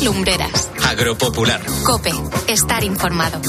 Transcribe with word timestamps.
Lumbreras. 0.00 0.70
Agropopular. 0.88 1.60
Cope. 1.84 2.12
Estar 2.48 2.82
informado. 2.82 3.40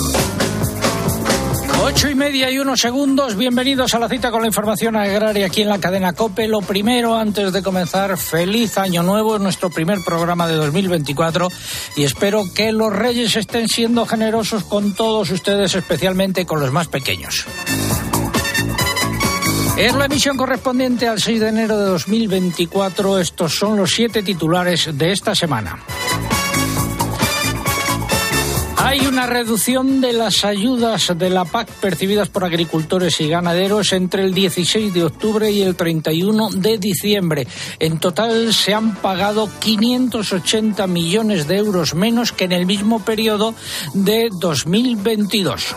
Ocho 1.84 2.10
y 2.10 2.16
media 2.16 2.52
y 2.52 2.60
unos 2.60 2.82
segundos. 2.82 3.36
Bienvenidos 3.36 3.94
a 3.94 4.00
la 4.00 4.10
cita 4.10 4.30
con 4.30 4.42
la 4.42 4.48
información 4.48 4.96
agraria 4.96 5.46
aquí 5.46 5.62
en 5.62 5.70
la 5.70 5.80
cadena 5.80 6.14
COPE. 6.14 6.48
Lo 6.48 6.62
primero, 6.62 7.16
antes 7.16 7.54
de 7.54 7.64
comenzar, 7.64 8.18
feliz 8.18 8.78
año 8.78 9.04
nuevo. 9.04 9.36
Es 9.36 9.42
nuestro 9.42 9.70
primer 9.70 10.00
programa 10.06 10.48
de 10.48 10.56
2024 10.56 11.50
y 11.96 12.04
espero 12.04 12.44
que 12.54 12.72
los 12.72 12.92
reyes 12.92 13.36
estén 13.36 13.68
siendo 13.68 14.06
generosos 14.06 14.64
con 14.66 14.94
todos 14.94 15.30
ustedes, 15.32 15.76
especialmente 15.76 16.46
con 16.46 16.60
los 16.60 16.72
más 16.72 16.88
pequeños. 16.88 17.46
Es 19.78 19.96
la 19.96 20.06
emisión 20.06 20.38
correspondiente 20.38 21.08
al 21.08 21.20
6 21.20 21.40
de 21.40 21.48
enero 21.48 21.78
de 21.80 21.86
2024. 21.86 23.20
Estos 23.20 23.56
son 23.56 23.78
los 23.78 23.92
siete 23.92 24.22
titulares 24.22 24.90
de 24.94 25.12
esta 25.12 25.34
semana. 25.34 25.80
Hay 28.84 29.08
una 29.08 29.28
reducción 29.28 30.02
de 30.02 30.12
las 30.12 30.44
ayudas 30.44 31.14
de 31.18 31.30
la 31.30 31.46
PAC 31.46 31.70
percibidas 31.80 32.28
por 32.28 32.44
agricultores 32.44 33.22
y 33.22 33.30
ganaderos 33.30 33.94
entre 33.94 34.24
el 34.24 34.34
16 34.34 34.94
de 34.94 35.06
octubre 35.06 35.50
y 35.50 35.62
el 35.62 35.78
31 35.78 36.50
de 36.50 36.78
diciembre. 36.78 37.48
En 37.80 37.98
total 38.00 38.54
se 38.54 38.74
han 38.74 38.96
pagado 38.96 39.50
580 39.60 40.86
millones 40.88 41.48
de 41.48 41.60
euros 41.60 41.96
menos 41.96 42.34
que 42.34 42.44
en 42.44 42.52
el 42.52 42.66
mismo 42.66 43.00
periodo 43.00 43.56
de 43.94 44.28
2022. 44.30 45.76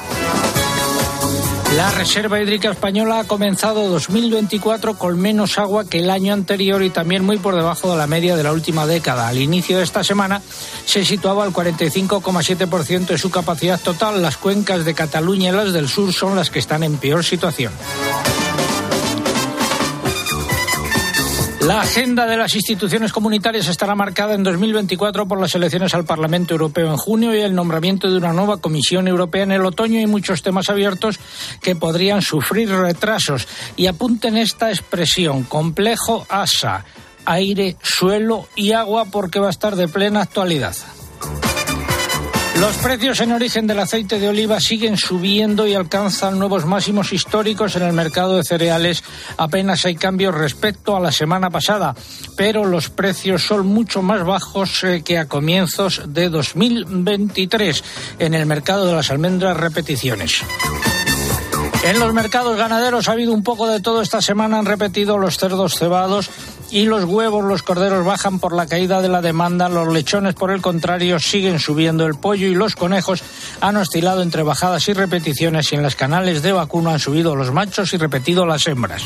La 1.76 1.90
Reserva 1.90 2.40
Hídrica 2.40 2.70
Española 2.70 3.18
ha 3.18 3.24
comenzado 3.24 3.90
2024 3.90 4.96
con 4.96 5.20
menos 5.20 5.58
agua 5.58 5.84
que 5.84 5.98
el 5.98 6.08
año 6.08 6.32
anterior 6.32 6.82
y 6.82 6.88
también 6.88 7.22
muy 7.22 7.36
por 7.36 7.54
debajo 7.54 7.90
de 7.90 7.98
la 7.98 8.06
media 8.06 8.34
de 8.34 8.42
la 8.42 8.54
última 8.54 8.86
década. 8.86 9.28
Al 9.28 9.36
inicio 9.36 9.76
de 9.76 9.84
esta 9.84 10.02
semana 10.02 10.40
se 10.86 11.04
situaba 11.04 11.44
al 11.44 11.52
45,7% 11.52 13.08
de 13.08 13.18
su 13.18 13.30
capacidad 13.30 13.78
total. 13.78 14.22
Las 14.22 14.38
cuencas 14.38 14.86
de 14.86 14.94
Cataluña 14.94 15.50
y 15.50 15.52
las 15.52 15.74
del 15.74 15.90
sur 15.90 16.14
son 16.14 16.34
las 16.34 16.48
que 16.48 16.60
están 16.60 16.82
en 16.82 16.96
peor 16.96 17.22
situación. 17.22 17.74
La 21.66 21.80
agenda 21.80 22.26
de 22.26 22.36
las 22.36 22.54
instituciones 22.54 23.12
comunitarias 23.12 23.66
estará 23.66 23.96
marcada 23.96 24.34
en 24.34 24.44
2024 24.44 25.26
por 25.26 25.40
las 25.40 25.52
elecciones 25.56 25.94
al 25.94 26.04
Parlamento 26.04 26.54
Europeo 26.54 26.92
en 26.92 26.96
junio 26.96 27.34
y 27.34 27.40
el 27.40 27.56
nombramiento 27.56 28.08
de 28.08 28.16
una 28.16 28.32
nueva 28.32 28.58
Comisión 28.58 29.08
Europea 29.08 29.42
en 29.42 29.50
el 29.50 29.66
otoño 29.66 29.98
y 29.98 30.06
muchos 30.06 30.42
temas 30.42 30.68
abiertos 30.68 31.18
que 31.60 31.74
podrían 31.74 32.22
sufrir 32.22 32.70
retrasos. 32.70 33.48
Y 33.74 33.88
apunten 33.88 34.36
esta 34.36 34.70
expresión, 34.70 35.42
complejo 35.42 36.24
ASA, 36.28 36.84
aire, 37.24 37.76
suelo 37.82 38.46
y 38.54 38.70
agua 38.70 39.06
porque 39.06 39.40
va 39.40 39.48
a 39.48 39.50
estar 39.50 39.74
de 39.74 39.88
plena 39.88 40.22
actualidad. 40.22 40.76
Los 42.60 42.76
precios 42.78 43.20
en 43.20 43.32
origen 43.32 43.66
del 43.66 43.80
aceite 43.80 44.18
de 44.18 44.28
oliva 44.28 44.60
siguen 44.60 44.96
subiendo 44.96 45.66
y 45.66 45.74
alcanzan 45.74 46.38
nuevos 46.38 46.64
máximos 46.64 47.12
históricos 47.12 47.76
en 47.76 47.82
el 47.82 47.92
mercado 47.92 48.36
de 48.36 48.44
cereales. 48.44 49.04
Apenas 49.36 49.84
hay 49.84 49.94
cambios 49.94 50.34
respecto 50.34 50.96
a 50.96 51.00
la 51.00 51.12
semana 51.12 51.50
pasada, 51.50 51.94
pero 52.34 52.64
los 52.64 52.88
precios 52.88 53.42
son 53.42 53.66
mucho 53.66 54.00
más 54.00 54.24
bajos 54.24 54.84
eh, 54.84 55.02
que 55.04 55.18
a 55.18 55.28
comienzos 55.28 56.02
de 56.08 56.30
2023 56.30 57.84
en 58.20 58.32
el 58.32 58.46
mercado 58.46 58.86
de 58.86 58.94
las 58.94 59.10
almendras 59.10 59.56
repeticiones. 59.56 60.42
En 61.84 62.00
los 62.00 62.12
mercados 62.12 62.56
ganaderos 62.56 63.08
ha 63.08 63.12
habido 63.12 63.32
un 63.32 63.42
poco 63.42 63.68
de 63.68 63.80
todo 63.80 64.02
esta 64.02 64.20
semana. 64.20 64.58
Han 64.58 64.66
repetido 64.66 65.18
los 65.18 65.36
cerdos 65.36 65.74
cebados 65.74 66.30
y 66.70 66.84
los 66.84 67.04
huevos, 67.04 67.44
los 67.44 67.62
corderos 67.62 68.04
bajan 68.04 68.38
por 68.38 68.54
la 68.54 68.66
caída 68.66 69.00
de 69.00 69.08
la 69.08 69.20
demanda, 69.20 69.68
los 69.68 69.92
lechones 69.92 70.34
por 70.34 70.50
el 70.50 70.60
contrario 70.60 71.18
siguen 71.18 71.58
subiendo, 71.58 72.06
el 72.06 72.14
pollo 72.14 72.46
y 72.46 72.54
los 72.54 72.76
conejos 72.76 73.22
han 73.60 73.76
oscilado 73.76 74.22
entre 74.22 74.42
bajadas 74.42 74.88
y 74.88 74.92
repeticiones 74.92 75.72
y 75.72 75.76
en 75.76 75.82
las 75.82 75.96
canales 75.96 76.42
de 76.42 76.52
vacuno 76.52 76.90
han 76.90 76.98
subido 76.98 77.36
los 77.36 77.52
machos 77.52 77.92
y 77.92 77.96
repetido 77.96 78.46
las 78.46 78.66
hembras. 78.66 79.02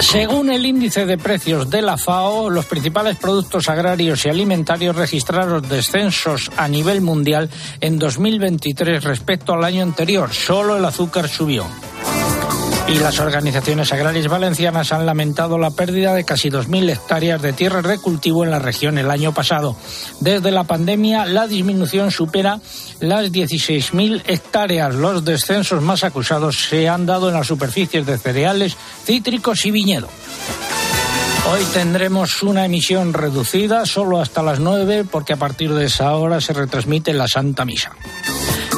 Según 0.00 0.50
el 0.50 0.66
índice 0.66 1.06
de 1.06 1.18
precios 1.18 1.70
de 1.70 1.80
la 1.80 1.96
FAO, 1.96 2.50
los 2.50 2.66
principales 2.66 3.16
productos 3.16 3.68
agrarios 3.68 4.24
y 4.24 4.28
alimentarios 4.28 4.96
registraron 4.96 5.66
descensos 5.68 6.50
a 6.56 6.68
nivel 6.68 7.00
mundial 7.00 7.48
en 7.80 7.98
2023 7.98 9.02
respecto 9.02 9.54
al 9.54 9.64
año 9.64 9.82
anterior. 9.82 10.32
Solo 10.32 10.76
el 10.76 10.84
azúcar 10.84 11.28
subió. 11.28 11.64
Y 12.86 12.98
las 12.98 13.18
organizaciones 13.18 13.92
agrarias 13.92 14.28
valencianas 14.28 14.92
han 14.92 15.06
lamentado 15.06 15.56
la 15.58 15.70
pérdida 15.70 16.12
de 16.14 16.24
casi 16.24 16.50
2.000 16.50 16.90
hectáreas 16.90 17.40
de 17.40 17.54
tierras 17.54 17.84
de 17.84 17.98
cultivo 17.98 18.44
en 18.44 18.50
la 18.50 18.58
región 18.58 18.98
el 18.98 19.10
año 19.10 19.32
pasado. 19.32 19.74
Desde 20.20 20.50
la 20.50 20.64
pandemia, 20.64 21.24
la 21.24 21.46
disminución 21.46 22.10
supera 22.10 22.60
las 23.00 23.32
16.000 23.32 24.22
hectáreas. 24.26 24.94
Los 24.94 25.24
descensos 25.24 25.82
más 25.82 26.04
acusados 26.04 26.66
se 26.68 26.86
han 26.88 27.06
dado 27.06 27.28
en 27.28 27.34
las 27.34 27.46
superficies 27.46 28.04
de 28.04 28.18
cereales, 28.18 28.76
cítricos 29.04 29.64
y 29.64 29.70
viñedo. 29.70 30.08
Hoy 31.50 31.62
tendremos 31.72 32.42
una 32.42 32.66
emisión 32.66 33.12
reducida 33.12 33.86
solo 33.86 34.20
hasta 34.20 34.42
las 34.42 34.60
9 34.60 35.04
porque 35.10 35.32
a 35.32 35.36
partir 35.36 35.72
de 35.72 35.86
esa 35.86 36.14
hora 36.14 36.40
se 36.40 36.52
retransmite 36.52 37.14
la 37.14 37.28
Santa 37.28 37.64
Misa. 37.64 37.92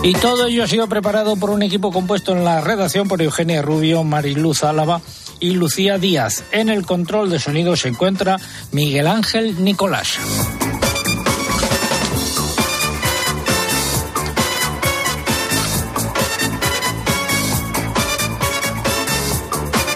Y 0.06 0.12
todo 0.12 0.46
ello 0.46 0.62
ha 0.62 0.68
sido 0.68 0.86
preparado 0.86 1.34
por 1.34 1.50
un 1.50 1.64
equipo 1.64 1.90
compuesto 1.90 2.30
en 2.30 2.44
la 2.44 2.60
redacción 2.60 3.08
por 3.08 3.20
Eugenia 3.20 3.60
Rubio, 3.60 4.04
Mariluz 4.04 4.62
Álava 4.62 5.00
y 5.40 5.50
Lucía 5.50 5.98
Díaz. 5.98 6.44
En 6.52 6.68
el 6.68 6.86
control 6.86 7.28
de 7.28 7.40
sonido 7.40 7.74
se 7.74 7.88
encuentra 7.88 8.38
Miguel 8.70 9.08
Ángel 9.08 9.64
Nicolás. 9.64 10.16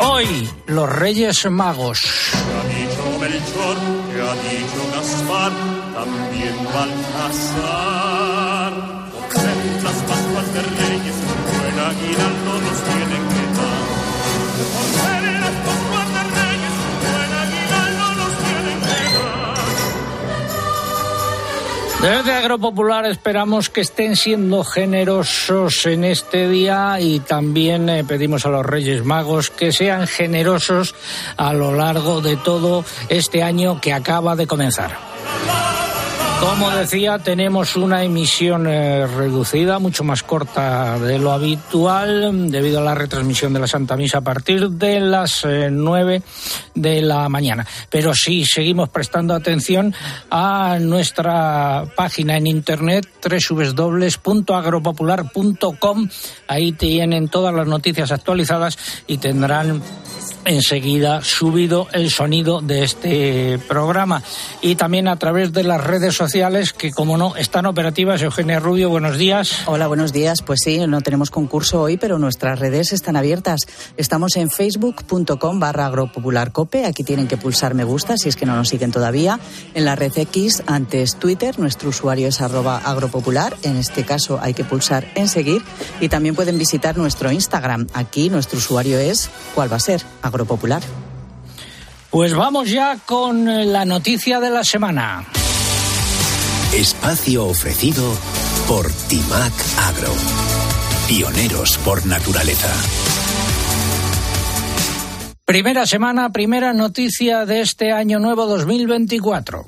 Hoy, 0.01 0.51
los 0.67 0.91
Reyes 0.91 1.49
Magos. 1.49 2.01
también 5.95 6.55
desde 22.21 22.33
Agropopular 22.33 23.07
esperamos 23.07 23.71
que 23.71 23.81
estén 23.81 24.15
siendo 24.17 24.63
generosos 24.63 25.87
en 25.87 26.05
este 26.05 26.49
día 26.49 27.01
y 27.01 27.21
también 27.21 27.89
eh, 27.89 28.05
pedimos 28.05 28.45
a 28.45 28.51
los 28.51 28.67
Reyes 28.67 29.05
Magos 29.05 29.51
que 29.51 29.73
sean 29.73 30.07
generosos 30.07 30.95
a 31.37 31.55
lo 31.55 31.75
largo 31.75 32.21
de 32.21 32.37
todo 32.37 32.85
este 33.09 33.43
año 33.43 33.81
que 33.81 33.93
acaba 33.93 34.37
de 34.37 34.47
comenzar. 34.47 34.99
Como 36.41 36.71
decía, 36.71 37.19
tenemos 37.19 37.77
una 37.77 38.03
emisión 38.03 38.67
eh, 38.67 39.07
reducida, 39.07 39.79
mucho 39.79 40.03
más 40.05 40.23
corta 40.23 40.99
de 40.99 41.19
lo 41.19 41.33
habitual, 41.33 42.51
debido 42.51 42.81
a 42.81 42.83
la 42.83 42.95
retransmisión 42.95 43.53
de 43.53 43.61
la 43.61 43.67
Santa 43.67 43.95
Misa 43.95 44.17
a 44.19 44.23
partir 44.23 44.71
de 44.71 45.01
las 45.01 45.45
eh, 45.45 45.69
nueve 45.71 46.23
de 46.75 47.03
la 47.03 47.29
mañana. 47.29 47.67
Pero 47.91 48.15
sí, 48.15 48.47
seguimos 48.47 48.89
prestando 48.89 49.35
atención 49.35 49.95
a 50.31 50.79
nuestra 50.81 51.85
página 51.95 52.39
en 52.39 52.47
internet 52.47 53.07
www.agropopular.com. 53.23 56.09
Ahí 56.49 56.73
tienen 56.73 57.29
todas 57.29 57.55
las 57.55 57.67
noticias 57.67 58.13
actualizadas 58.13 58.79
y 59.07 59.19
tendrán 59.19 59.83
enseguida 60.45 61.23
subido 61.23 61.89
el 61.93 62.11
sonido 62.11 62.61
de 62.61 62.85
este 62.85 63.59
programa. 63.69 64.23
Y 64.61 64.75
también 64.75 65.09
a 65.09 65.17
través 65.17 65.53
de 65.53 65.65
las 65.65 65.83
redes 65.83 66.15
sociales 66.15 66.73
que 66.73 66.91
como 66.93 67.17
no 67.17 67.37
están 67.37 67.67
operativas. 67.67 68.23
Eugenia 68.23 68.61
Rubio 68.61 68.91
buenos 68.91 69.19
días. 69.19 69.63
Hola 69.67 69.87
buenos 69.87 70.13
días. 70.13 70.43
Pues 70.43 70.61
sí 70.65 70.79
no 70.87 71.01
tenemos 71.01 71.31
concurso 71.31 71.83
hoy 71.83 71.97
pero 71.97 72.19
nuestras 72.19 72.59
redes 72.59 72.93
están 72.93 73.17
abiertas. 73.17 73.61
Estamos 73.97 74.37
en 74.37 74.51
facebook.com 74.51 75.61
barra 75.61 75.87
agropopularcope 75.87 76.85
aquí 76.87 77.05
tienen 77.05 77.29
que 77.29 77.37
pulsar 77.37 77.75
me 77.75 77.85
gusta 77.85 78.17
si 78.17 78.29
es 78.29 78.37
que 78.37 78.47
no 78.47 78.57
nos 78.57 78.69
siguen 78.69 78.93
todavía. 78.93 79.39
En 79.75 79.85
la 79.85 79.97
red 79.97 80.17
X 80.17 80.63
antes 80.67 81.17
Twitter 81.17 81.59
nuestro 81.59 81.91
usuario 81.91 82.29
es 82.29 82.41
arroba 82.41 82.79
agropopular. 82.79 83.57
En 83.63 83.77
este 83.77 84.05
caso 84.05 84.39
hay 84.41 84.55
que 84.55 84.65
pulsar 84.65 85.07
en 85.15 85.29
seguir. 85.29 85.63
Y 86.01 86.09
también 86.09 86.35
pueden 86.35 86.59
visitar 86.59 86.97
nuestro 86.97 87.31
Instagram. 87.31 87.87
Aquí 87.95 88.31
nuestro 88.31 88.59
usuario 88.59 88.99
es 88.99 89.31
¿cuál 89.55 89.73
va 89.73 89.77
a 89.77 89.81
ser? 89.81 90.03
Agropopular. 90.31 90.83
Pues 92.11 92.35
vamos 92.35 92.71
ya 92.71 92.99
con 93.05 93.49
eh, 93.49 93.67
la 93.67 93.85
noticia 93.85 94.41
de 94.41 94.51
la 94.51 94.65
semana. 94.65 95.25
Espacio 96.73 97.47
ofrecido 97.47 98.03
por 98.67 98.91
Timac 99.09 99.53
Agro. 99.79 100.13
Pioneros 101.07 101.79
por 101.79 102.07
naturaleza. 102.07 102.73
Primera 105.45 105.87
semana, 105.87 106.31
primera 106.31 106.73
noticia 106.73 107.45
de 107.45 107.61
este 107.61 107.93
año 107.93 108.21
nuevo 108.21 108.47
2024. 108.47 109.67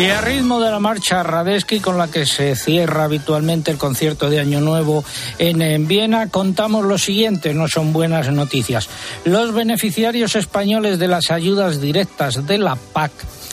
Y 0.00 0.08
a 0.08 0.22
ritmo 0.22 0.60
de 0.60 0.70
la 0.70 0.78
marcha 0.78 1.22
Radesky 1.22 1.80
con 1.80 1.98
la 1.98 2.08
que 2.08 2.24
se 2.24 2.56
cierra 2.56 3.04
habitualmente 3.04 3.70
el 3.70 3.76
concierto 3.76 4.30
de 4.30 4.40
Año 4.40 4.62
Nuevo 4.62 5.04
en, 5.36 5.86
Viena, 5.86 6.30
contamos 6.30 6.86
lo 6.86 6.96
siguiente, 6.96 7.52
no 7.52 7.68
son 7.68 7.92
buenas 7.92 8.32
noticias. 8.32 8.88
Los 9.26 9.52
beneficiarios 9.52 10.36
españoles 10.36 10.98
de 10.98 11.08
las 11.08 11.30
ayudas 11.30 11.82
directas 11.82 12.46
de 12.46 12.56
la 12.56 12.76
PAC 12.76 13.12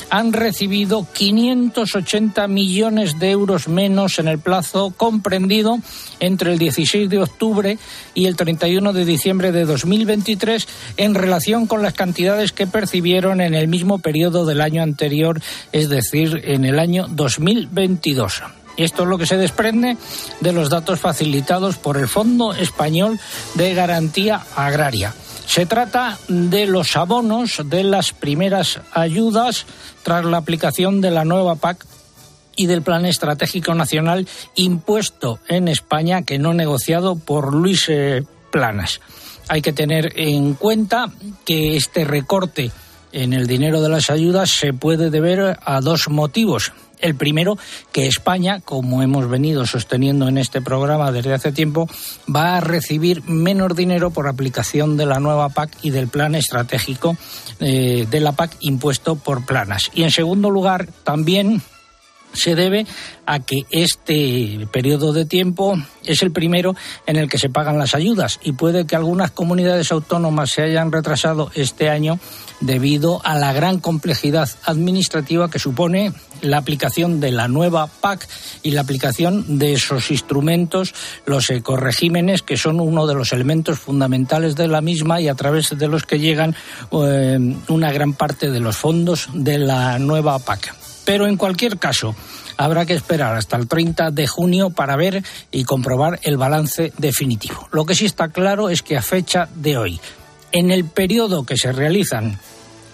han 0.09 0.33
recibido 0.33 1.05
580 1.11 2.47
millones 2.47 3.19
de 3.19 3.31
euros 3.31 3.67
menos 3.67 4.19
en 4.19 4.27
el 4.27 4.39
plazo 4.39 4.93
comprendido 4.95 5.79
entre 6.19 6.53
el 6.53 6.59
16 6.59 7.09
de 7.09 7.19
octubre 7.19 7.77
y 8.13 8.25
el 8.25 8.35
31 8.35 8.93
de 8.93 9.05
diciembre 9.05 9.51
de 9.51 9.65
2023 9.65 10.67
en 10.97 11.15
relación 11.15 11.67
con 11.67 11.81
las 11.81 11.93
cantidades 11.93 12.51
que 12.51 12.67
percibieron 12.67 13.41
en 13.41 13.53
el 13.53 13.67
mismo 13.67 13.99
periodo 13.99 14.45
del 14.45 14.61
año 14.61 14.83
anterior, 14.83 15.41
es 15.71 15.89
decir, 15.89 16.41
en 16.43 16.65
el 16.65 16.79
año 16.79 17.07
2022. 17.09 18.43
Esto 18.77 19.03
es 19.03 19.09
lo 19.09 19.17
que 19.17 19.25
se 19.25 19.37
desprende 19.37 19.97
de 20.39 20.53
los 20.53 20.69
datos 20.69 20.99
facilitados 20.99 21.77
por 21.77 21.97
el 21.97 22.07
Fondo 22.07 22.53
Español 22.53 23.19
de 23.55 23.73
Garantía 23.73 24.45
Agraria. 24.55 25.13
Se 25.47 25.65
trata 25.65 26.19
de 26.27 26.67
los 26.67 26.95
abonos 26.95 27.61
de 27.65 27.83
las 27.83 28.11
primeras 28.11 28.79
ayudas 28.91 29.65
tras 30.03 30.23
la 30.25 30.37
aplicación 30.37 31.01
de 31.01 31.09
la 31.09 31.25
nueva 31.25 31.55
PAC 31.55 31.85
y 32.55 32.67
del 32.67 32.81
Plan 32.81 33.05
Estratégico 33.05 33.73
Nacional 33.73 34.27
impuesto 34.55 35.39
en 35.47 35.67
España, 35.67 36.23
que 36.23 36.37
no 36.37 36.53
negociado 36.53 37.15
por 37.15 37.53
Luis 37.53 37.85
eh, 37.87 38.23
Planas. 38.51 38.99
Hay 39.47 39.61
que 39.61 39.73
tener 39.73 40.11
en 40.19 40.53
cuenta 40.53 41.11
que 41.45 41.77
este 41.77 42.03
recorte 42.03 42.71
en 43.13 43.33
el 43.33 43.47
dinero 43.47 43.81
de 43.81 43.89
las 43.89 44.09
ayudas 44.09 44.51
se 44.51 44.73
puede 44.73 45.09
deber 45.09 45.57
a 45.63 45.81
dos 45.81 46.09
motivos. 46.09 46.73
El 46.99 47.15
primero, 47.15 47.57
que 47.91 48.07
España, 48.07 48.59
como 48.61 49.01
hemos 49.01 49.29
venido 49.29 49.65
sosteniendo 49.65 50.27
en 50.27 50.37
este 50.37 50.61
programa 50.61 51.11
desde 51.11 51.33
hace 51.33 51.51
tiempo, 51.51 51.87
va 52.33 52.57
a 52.57 52.61
recibir 52.61 53.23
menos 53.27 53.75
dinero 53.75 54.11
por 54.11 54.27
aplicación 54.27 54.97
de 54.97 55.05
la 55.05 55.19
nueva 55.19 55.49
PAC 55.49 55.71
y 55.83 55.91
del 55.91 56.07
plan 56.07 56.35
estratégico 56.35 57.17
eh, 57.59 58.07
de 58.09 58.19
la 58.19 58.33
PAC 58.33 58.55
impuesto 58.61 59.15
por 59.15 59.45
planas. 59.45 59.91
Y 59.93 60.03
en 60.03 60.11
segundo 60.11 60.49
lugar, 60.49 60.87
también 61.03 61.61
se 62.37 62.55
debe 62.55 62.85
a 63.25 63.39
que 63.39 63.65
este 63.69 64.67
periodo 64.71 65.13
de 65.13 65.25
tiempo 65.25 65.75
es 66.05 66.21
el 66.21 66.31
primero 66.31 66.75
en 67.05 67.17
el 67.17 67.29
que 67.29 67.37
se 67.37 67.49
pagan 67.49 67.77
las 67.77 67.95
ayudas 67.95 68.39
y 68.43 68.53
puede 68.53 68.85
que 68.85 68.95
algunas 68.95 69.31
comunidades 69.31 69.91
autónomas 69.91 70.51
se 70.51 70.63
hayan 70.63 70.91
retrasado 70.91 71.51
este 71.55 71.89
año 71.89 72.19
debido 72.59 73.21
a 73.23 73.35
la 73.35 73.53
gran 73.53 73.79
complejidad 73.79 74.49
administrativa 74.65 75.49
que 75.49 75.59
supone 75.59 76.13
la 76.41 76.57
aplicación 76.57 77.19
de 77.19 77.31
la 77.31 77.47
nueva 77.47 77.87
PAC 77.87 78.27
y 78.63 78.71
la 78.71 78.81
aplicación 78.81 79.59
de 79.59 79.73
esos 79.73 80.11
instrumentos, 80.11 80.93
los 81.25 81.49
ecoregímenes, 81.49 82.41
que 82.41 82.57
son 82.57 82.79
uno 82.79 83.07
de 83.07 83.15
los 83.15 83.33
elementos 83.33 83.79
fundamentales 83.79 84.55
de 84.55 84.67
la 84.67 84.81
misma 84.81 85.19
y 85.21 85.27
a 85.27 85.35
través 85.35 85.77
de 85.77 85.87
los 85.87 86.03
que 86.03 86.19
llegan 86.19 86.55
eh, 86.91 87.55
una 87.67 87.91
gran 87.91 88.13
parte 88.13 88.49
de 88.49 88.59
los 88.59 88.77
fondos 88.77 89.29
de 89.33 89.57
la 89.57 89.99
nueva 89.99 90.39
PAC. 90.39 90.86
Pero 91.07 91.25
en 91.25 91.37
cualquier 91.37 91.79
caso, 91.79 92.13
habrá 92.57 92.85
que 92.85 92.93
esperar 92.93 93.33
hasta 93.33 93.55
el 93.55 93.69
30 93.69 94.11
de 94.11 94.27
junio 94.27 94.71
para 94.71 94.97
ver 94.97 95.23
y 95.51 95.63
comprobar 95.63 96.19
el 96.23 96.35
balance 96.35 96.91
definitivo. 96.97 97.69
Lo 97.71 97.85
que 97.85 97.95
sí 97.95 98.05
está 98.05 98.27
claro 98.27 98.69
es 98.69 98.83
que 98.83 98.97
a 98.97 99.01
fecha 99.01 99.47
de 99.55 99.77
hoy, 99.77 100.01
en 100.51 100.69
el 100.69 100.83
periodo 100.83 101.45
que 101.45 101.55
se 101.55 101.71
realizan 101.71 102.37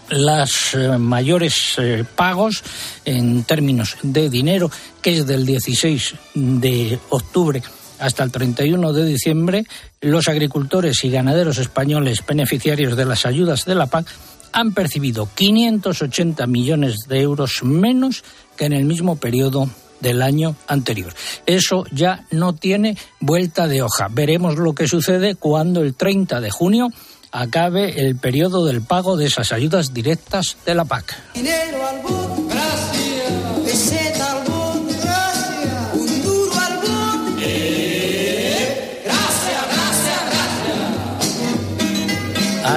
los 0.10 0.75
eh, 0.75 1.00
mayores 1.00 1.74
eh, 1.80 2.06
pagos 2.15 2.63
en 3.04 3.45
términos 3.45 3.98
de 4.04 4.30
dinero, 4.30 4.69
que 5.01 5.18
es 5.18 5.25
del 5.25 5.44
16 5.44 6.13
de 6.36 7.00
octubre 7.10 7.63
hasta 7.98 8.24
el 8.24 8.31
31 8.31 8.94
de 8.94 9.06
diciembre, 9.06 9.65
los 10.01 10.27
agricultores 10.27 11.04
y 11.04 11.10
ganaderos 11.10 11.57
españoles 11.57 12.24
beneficiarios 12.24 12.95
de 12.95 13.06
las 13.06 13.25
ayudas 13.25 13.65
de 13.65 13.74
la 13.74 13.88
PAC 13.88 14.06
han 14.53 14.73
percibido 14.73 15.27
580 15.33 16.47
millones 16.47 17.07
de 17.07 17.21
euros 17.21 17.63
menos 17.63 18.23
que 18.55 18.65
en 18.65 18.73
el 18.73 18.85
mismo 18.85 19.17
periodo 19.17 19.69
del 20.00 20.21
año 20.21 20.55
anterior. 20.67 21.13
Eso 21.45 21.85
ya 21.91 22.25
no 22.31 22.53
tiene 22.53 22.97
vuelta 23.19 23.67
de 23.67 23.81
hoja. 23.81 24.07
Veremos 24.11 24.57
lo 24.57 24.73
que 24.73 24.88
sucede 24.88 25.35
cuando 25.35 25.81
el 25.81 25.95
30 25.95 26.39
de 26.41 26.51
junio 26.51 26.89
acabe 27.31 28.05
el 28.05 28.15
periodo 28.15 28.65
del 28.65 28.81
pago 28.81 29.17
de 29.17 29.25
esas 29.25 29.51
ayudas 29.51 29.94
directas 29.94 30.57
de 30.65 30.75
la 30.75 30.85
PAC. 30.85 31.15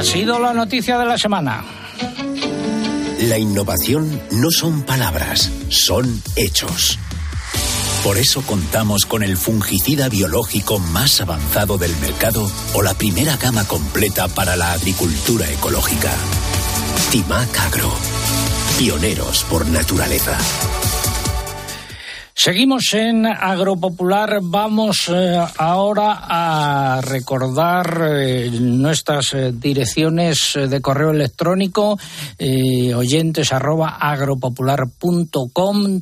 Sido 0.06 0.38
la 0.38 0.54
noticia 0.54 0.98
de 0.98 1.04
la 1.04 1.18
semana. 1.18 1.64
La 3.22 3.38
innovación 3.38 4.22
no 4.30 4.50
son 4.52 4.82
palabras, 4.82 5.50
son 5.68 6.22
hechos. 6.36 6.98
Por 8.04 8.16
eso 8.16 8.42
contamos 8.42 9.04
con 9.04 9.24
el 9.24 9.36
fungicida 9.36 10.08
biológico 10.08 10.78
más 10.78 11.20
avanzado 11.20 11.76
del 11.76 11.94
mercado 11.96 12.48
o 12.74 12.82
la 12.82 12.94
primera 12.94 13.36
gama 13.36 13.64
completa 13.64 14.28
para 14.28 14.54
la 14.54 14.72
agricultura 14.72 15.50
ecológica. 15.50 16.12
Timac 17.10 17.58
Agro. 17.58 17.92
Pioneros 18.78 19.44
por 19.50 19.66
naturaleza. 19.66 20.38
Seguimos 22.38 22.92
en 22.92 23.24
Agropopular. 23.24 24.40
Vamos 24.42 25.08
eh, 25.08 25.42
ahora 25.56 26.20
a 26.28 27.00
recordar 27.00 28.10
eh, 28.10 28.50
nuestras 28.60 29.32
eh, 29.32 29.52
direcciones 29.54 30.52
de 30.68 30.82
correo 30.82 31.12
electrónico, 31.12 31.98
oyentes 32.94 33.54
arroba. 33.54 33.96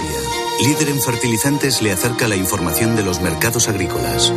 líder 0.63 0.87
en 0.87 1.01
fertilizantes, 1.01 1.81
le 1.81 1.91
acerca 1.91 2.29
la 2.29 2.37
información 2.37 2.95
de 2.95 3.03
los 3.03 3.19
mercados 3.19 3.67
agrícolas. 3.67 4.31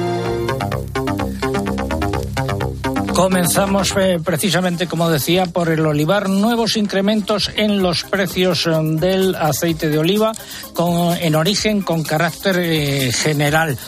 Comenzamos 3.15 3.95
eh, 3.97 4.19
precisamente, 4.25 4.89
como 4.89 5.09
decía, 5.09 5.47
por 5.47 5.69
el 5.69 5.87
olivar. 5.87 6.29
Nuevos 6.29 6.77
incrementos 6.77 7.51
en 7.55 7.81
los 7.81 8.03
precios 8.03 8.67
eh, 8.67 8.71
del 8.83 9.37
aceite 9.37 9.89
de 9.89 9.99
oliva 9.99 10.33
con, 10.73 11.17
en 11.17 11.37
origen 11.37 11.83
con 11.83 12.03
carácter 12.03 12.57
eh, 12.59 13.13
general. 13.13 13.79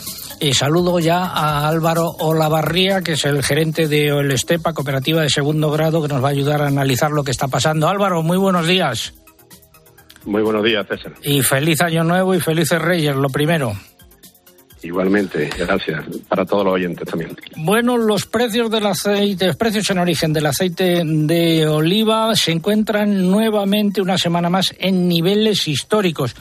saludo 0.53 0.99
ya 0.99 1.25
a 1.25 1.67
Álvaro 1.67 2.07
Olavarría, 2.19 3.01
que 3.01 3.13
es 3.13 3.25
el 3.25 3.43
gerente 3.43 3.89
de 3.89 4.13
Olestepa, 4.13 4.73
cooperativa 4.73 5.21
de 5.21 5.29
segundo 5.29 5.71
grado, 5.71 6.01
que 6.01 6.07
nos 6.07 6.23
va 6.23 6.29
a 6.29 6.31
ayudar 6.31 6.61
a 6.61 6.67
analizar 6.67 7.11
lo 7.11 7.25
que 7.25 7.31
está 7.31 7.49
pasando. 7.49 7.89
Álvaro, 7.89 8.23
muy 8.23 8.37
buenos 8.37 8.65
días. 8.65 9.13
Muy 10.25 10.41
buenos 10.41 10.63
días, 10.63 10.87
César. 10.87 11.13
Y 11.21 11.41
feliz 11.41 11.81
año 11.81 12.05
nuevo 12.05 12.33
y 12.33 12.39
felices 12.39 12.81
Reyes, 12.81 13.15
lo 13.15 13.29
primero. 13.29 13.73
Igualmente, 14.83 15.49
gracias. 15.57 16.05
Para 16.29 16.45
todos 16.45 16.63
los 16.63 16.75
oyentes 16.75 17.07
también. 17.07 17.35
Bueno, 17.55 17.97
los 17.97 18.25
precios 18.25 18.69
del 18.69 18.85
aceite, 18.85 19.53
precios 19.55 19.89
en 19.89 19.97
origen 19.99 20.33
del 20.33 20.45
aceite 20.45 21.01
de 21.03 21.67
oliva 21.67 22.35
se 22.35 22.51
encuentran 22.51 23.29
nuevamente 23.29 24.01
una 24.01 24.17
semana 24.17 24.49
más 24.49 24.75
en 24.77 25.07
niveles 25.07 25.67
históricos. 25.67 26.35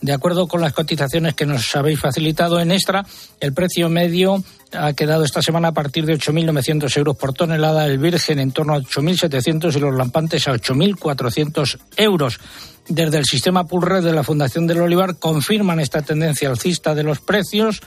De 0.00 0.12
acuerdo 0.12 0.46
con 0.46 0.60
las 0.60 0.72
cotizaciones 0.72 1.34
que 1.34 1.46
nos 1.46 1.74
habéis 1.76 2.00
facilitado 2.00 2.60
en 2.60 2.70
Extra, 2.70 3.04
el 3.40 3.52
precio 3.52 3.88
medio 3.88 4.42
ha 4.72 4.92
quedado 4.92 5.24
esta 5.24 5.42
semana 5.42 5.68
a 5.68 5.72
partir 5.72 6.06
de 6.06 6.16
8.900 6.16 6.96
euros 6.96 7.16
por 7.16 7.34
tonelada, 7.34 7.86
el 7.86 7.98
virgen 7.98 8.38
en 8.38 8.52
torno 8.52 8.74
a 8.74 8.80
8.700 8.80 9.76
y 9.76 9.80
los 9.80 9.94
lampantes 9.94 10.46
a 10.46 10.52
8.400 10.52 11.78
euros 11.96 12.40
desde 12.90 13.18
el 13.18 13.24
sistema 13.24 13.66
Pulred 13.66 14.02
de 14.02 14.12
la 14.12 14.24
Fundación 14.24 14.66
del 14.66 14.80
Olivar 14.80 15.16
confirman 15.16 15.78
esta 15.78 16.02
tendencia 16.02 16.48
alcista 16.48 16.94
de 16.94 17.04
los 17.04 17.20
precios, 17.20 17.80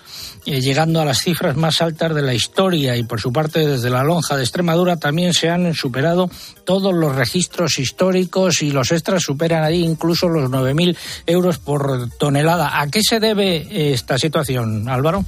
eh, 0.45 0.61
llegando 0.61 1.01
a 1.01 1.05
las 1.05 1.19
cifras 1.19 1.57
más 1.57 1.81
altas 1.81 2.15
de 2.15 2.21
la 2.21 2.33
historia. 2.33 2.95
Y 2.95 3.03
por 3.03 3.19
su 3.19 3.33
parte, 3.33 3.67
desde 3.67 3.89
la 3.89 4.03
lonja 4.03 4.37
de 4.37 4.43
Extremadura 4.43 4.97
también 4.97 5.33
se 5.33 5.49
han 5.49 5.73
superado 5.73 6.29
todos 6.63 6.93
los 6.93 7.15
registros 7.15 7.79
históricos 7.79 8.61
y 8.61 8.71
los 8.71 8.91
extras 8.91 9.23
superan 9.23 9.63
ahí 9.63 9.83
incluso 9.83 10.29
los 10.29 10.49
9.000 10.49 10.97
euros 11.27 11.59
por 11.59 12.09
tonelada. 12.17 12.79
¿A 12.79 12.87
qué 12.87 13.01
se 13.03 13.19
debe 13.19 13.57
eh, 13.57 13.93
esta 13.93 14.17
situación, 14.17 14.87
Álvaro? 14.87 15.25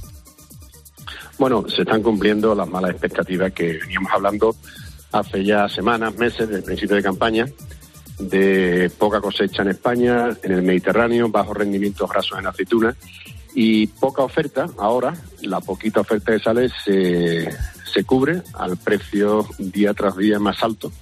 Bueno, 1.38 1.66
se 1.68 1.82
están 1.82 2.02
cumpliendo 2.02 2.54
las 2.54 2.68
malas 2.68 2.92
expectativas 2.92 3.52
que 3.52 3.74
veníamos 3.74 4.10
hablando 4.10 4.56
hace 5.12 5.44
ya 5.44 5.68
semanas, 5.68 6.16
meses, 6.16 6.48
desde 6.48 6.56
el 6.56 6.64
principio 6.64 6.96
de 6.96 7.02
campaña 7.02 7.46
de 8.18 8.90
poca 8.98 9.20
cosecha 9.20 9.62
en 9.62 9.68
España, 9.68 10.36
en 10.42 10.52
el 10.52 10.62
Mediterráneo, 10.62 11.28
bajos 11.28 11.56
rendimientos 11.56 12.08
grasos 12.08 12.38
en 12.38 12.46
aceituna 12.46 12.96
y 13.54 13.86
poca 13.86 14.22
oferta. 14.22 14.68
Ahora, 14.78 15.14
la 15.42 15.60
poquita 15.60 16.00
oferta 16.00 16.32
que 16.32 16.38
sale 16.38 16.70
se, 16.84 17.48
se 17.92 18.04
cubre 18.04 18.42
al 18.54 18.76
precio 18.76 19.46
día 19.58 19.94
tras 19.94 20.16
día 20.16 20.38
más 20.38 20.62
alto. 20.62 20.92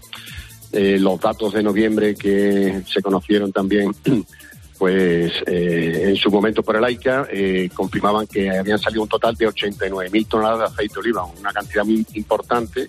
Eh, 0.73 0.99
los 0.99 1.21
datos 1.21 1.53
de 1.53 1.63
noviembre 1.63 2.17
que 2.17 2.83
se 2.93 3.01
conocieron 3.01 3.53
también, 3.53 3.95
pues 4.79 5.33
eh, 5.47 6.03
en 6.09 6.17
su 6.17 6.31
momento 6.31 6.65
por 6.65 6.77
el 6.77 6.85
AICA, 6.85 7.29
eh, 7.31 7.71
confirmaban 7.73 8.27
que 8.27 8.51
habían 8.51 8.79
salido 8.79 9.03
un 9.03 9.09
total 9.09 9.37
de 9.37 9.49
89.000 9.49 10.27
toneladas 10.27 10.59
de 10.59 10.65
aceite 10.65 10.95
de 10.95 11.01
oliva, 11.01 11.25
una 11.25 11.53
cantidad 11.53 11.85
muy 11.85 12.05
importante 12.15 12.89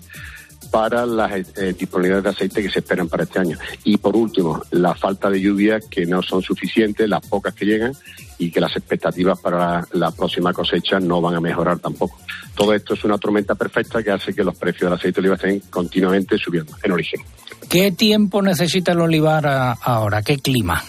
para 0.70 1.06
las 1.06 1.32
eh, 1.56 1.74
disponibilidades 1.78 2.24
de 2.24 2.30
aceite 2.30 2.62
que 2.62 2.70
se 2.70 2.80
esperan 2.80 3.08
para 3.08 3.24
este 3.24 3.38
año. 3.38 3.58
Y 3.84 3.96
por 3.96 4.16
último, 4.16 4.62
la 4.70 4.94
falta 4.94 5.30
de 5.30 5.40
lluvias 5.40 5.84
que 5.86 6.06
no 6.06 6.22
son 6.22 6.42
suficientes, 6.42 7.08
las 7.08 7.26
pocas 7.26 7.54
que 7.54 7.64
llegan 7.64 7.92
y 8.38 8.50
que 8.50 8.60
las 8.60 8.76
expectativas 8.76 9.38
para 9.40 9.86
la, 9.92 10.10
próxima 10.10 10.52
cosecha 10.52 11.00
no 11.00 11.20
van 11.20 11.34
a 11.34 11.40
mejorar 11.40 11.78
tampoco. 11.78 12.18
Todo 12.54 12.74
esto 12.74 12.94
es 12.94 13.04
una 13.04 13.18
tormenta 13.18 13.54
perfecta 13.54 14.02
que 14.02 14.10
hace 14.10 14.34
que 14.34 14.44
los 14.44 14.56
precios 14.56 14.90
del 14.90 14.98
aceite 14.98 15.20
de 15.20 15.28
oliva 15.28 15.34
estén 15.36 15.60
continuamente 15.70 16.38
subiendo 16.38 16.74
en 16.82 16.92
origen. 16.92 17.20
¿Qué 17.68 17.92
tiempo 17.92 18.42
necesita 18.42 18.92
el 18.92 19.00
olivar 19.00 19.76
ahora? 19.82 20.22
¿Qué 20.22 20.38
clima? 20.38 20.82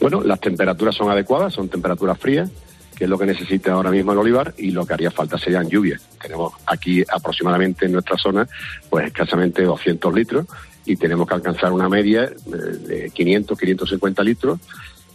Bueno, 0.00 0.22
las 0.22 0.40
temperaturas 0.40 0.94
son 0.94 1.10
adecuadas, 1.10 1.52
son 1.52 1.68
temperaturas 1.68 2.18
frías 2.18 2.50
que 3.00 3.04
es 3.04 3.10
lo 3.10 3.16
que 3.16 3.24
necesita 3.24 3.72
ahora 3.72 3.90
mismo 3.90 4.12
el 4.12 4.18
olivar, 4.18 4.52
y 4.58 4.72
lo 4.72 4.84
que 4.84 4.92
haría 4.92 5.10
falta 5.10 5.38
serían 5.38 5.70
lluvias. 5.70 6.02
Tenemos 6.20 6.52
aquí 6.66 7.02
aproximadamente 7.10 7.86
en 7.86 7.92
nuestra 7.92 8.18
zona, 8.18 8.46
pues 8.90 9.06
escasamente 9.06 9.62
200 9.62 10.12
litros, 10.12 10.46
y 10.84 10.96
tenemos 10.96 11.26
que 11.26 11.32
alcanzar 11.32 11.72
una 11.72 11.88
media 11.88 12.24
eh, 12.24 12.56
de 12.86 13.10
500, 13.10 13.58
550 13.58 14.22
litros, 14.22 14.60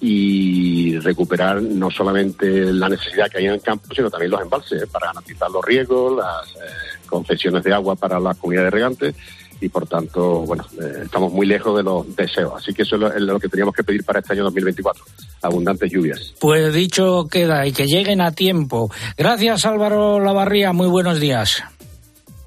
y 0.01 0.98
recuperar 0.98 1.62
no 1.62 1.92
solamente 1.92 2.74
la 2.74 2.89
necesidad 2.89 3.30
que 3.30 3.38
hay 3.38 3.46
en 3.46 3.54
el 3.54 3.62
campo, 3.62 3.86
sino 3.94 4.10
también 4.10 4.32
los 4.32 4.42
embalses, 4.42 4.82
eh, 4.82 4.88
para 4.92 5.06
garantizar 5.06 5.51
los 5.51 5.63
riegos, 5.63 6.18
las 6.18 6.56
eh, 6.56 7.06
concesiones 7.06 7.63
de 7.63 7.72
agua 7.72 7.96
para 7.96 8.20
las 8.20 8.36
comunidades 8.38 8.74
regantes 8.74 9.15
y 9.62 9.69
por 9.69 9.88
tanto, 9.88 10.41
bueno, 10.41 10.65
eh, 10.81 11.03
estamos 11.03 11.31
muy 11.31 11.45
lejos 11.45 11.77
de 11.77 11.83
los 11.83 12.15
deseos. 12.15 12.53
Así 12.57 12.74
que 12.74 12.83
eso 12.83 12.95
es 12.95 13.21
lo, 13.21 13.39
que 13.39 13.50
teníamos 13.50 13.75
que 13.75 13.83
pedir 13.83 14.03
para 14.03 14.19
este 14.19 14.33
año 14.33 14.43
2024, 14.43 15.03
abundantes 15.41 15.91
lluvias. 15.91 16.33
Pues 16.39 16.74
dicho 16.74 17.27
queda 17.29 17.65
y 17.65 17.71
que 17.71 17.88
lleguen 17.88 18.21
a 18.21 18.31
tiempo. 18.31 18.91
Gracias 19.17 19.65
Álvaro 19.65 20.19
Lavarría, 20.19 20.74
muy 20.74 20.88
buenos 20.88 21.19
días. 21.19 21.63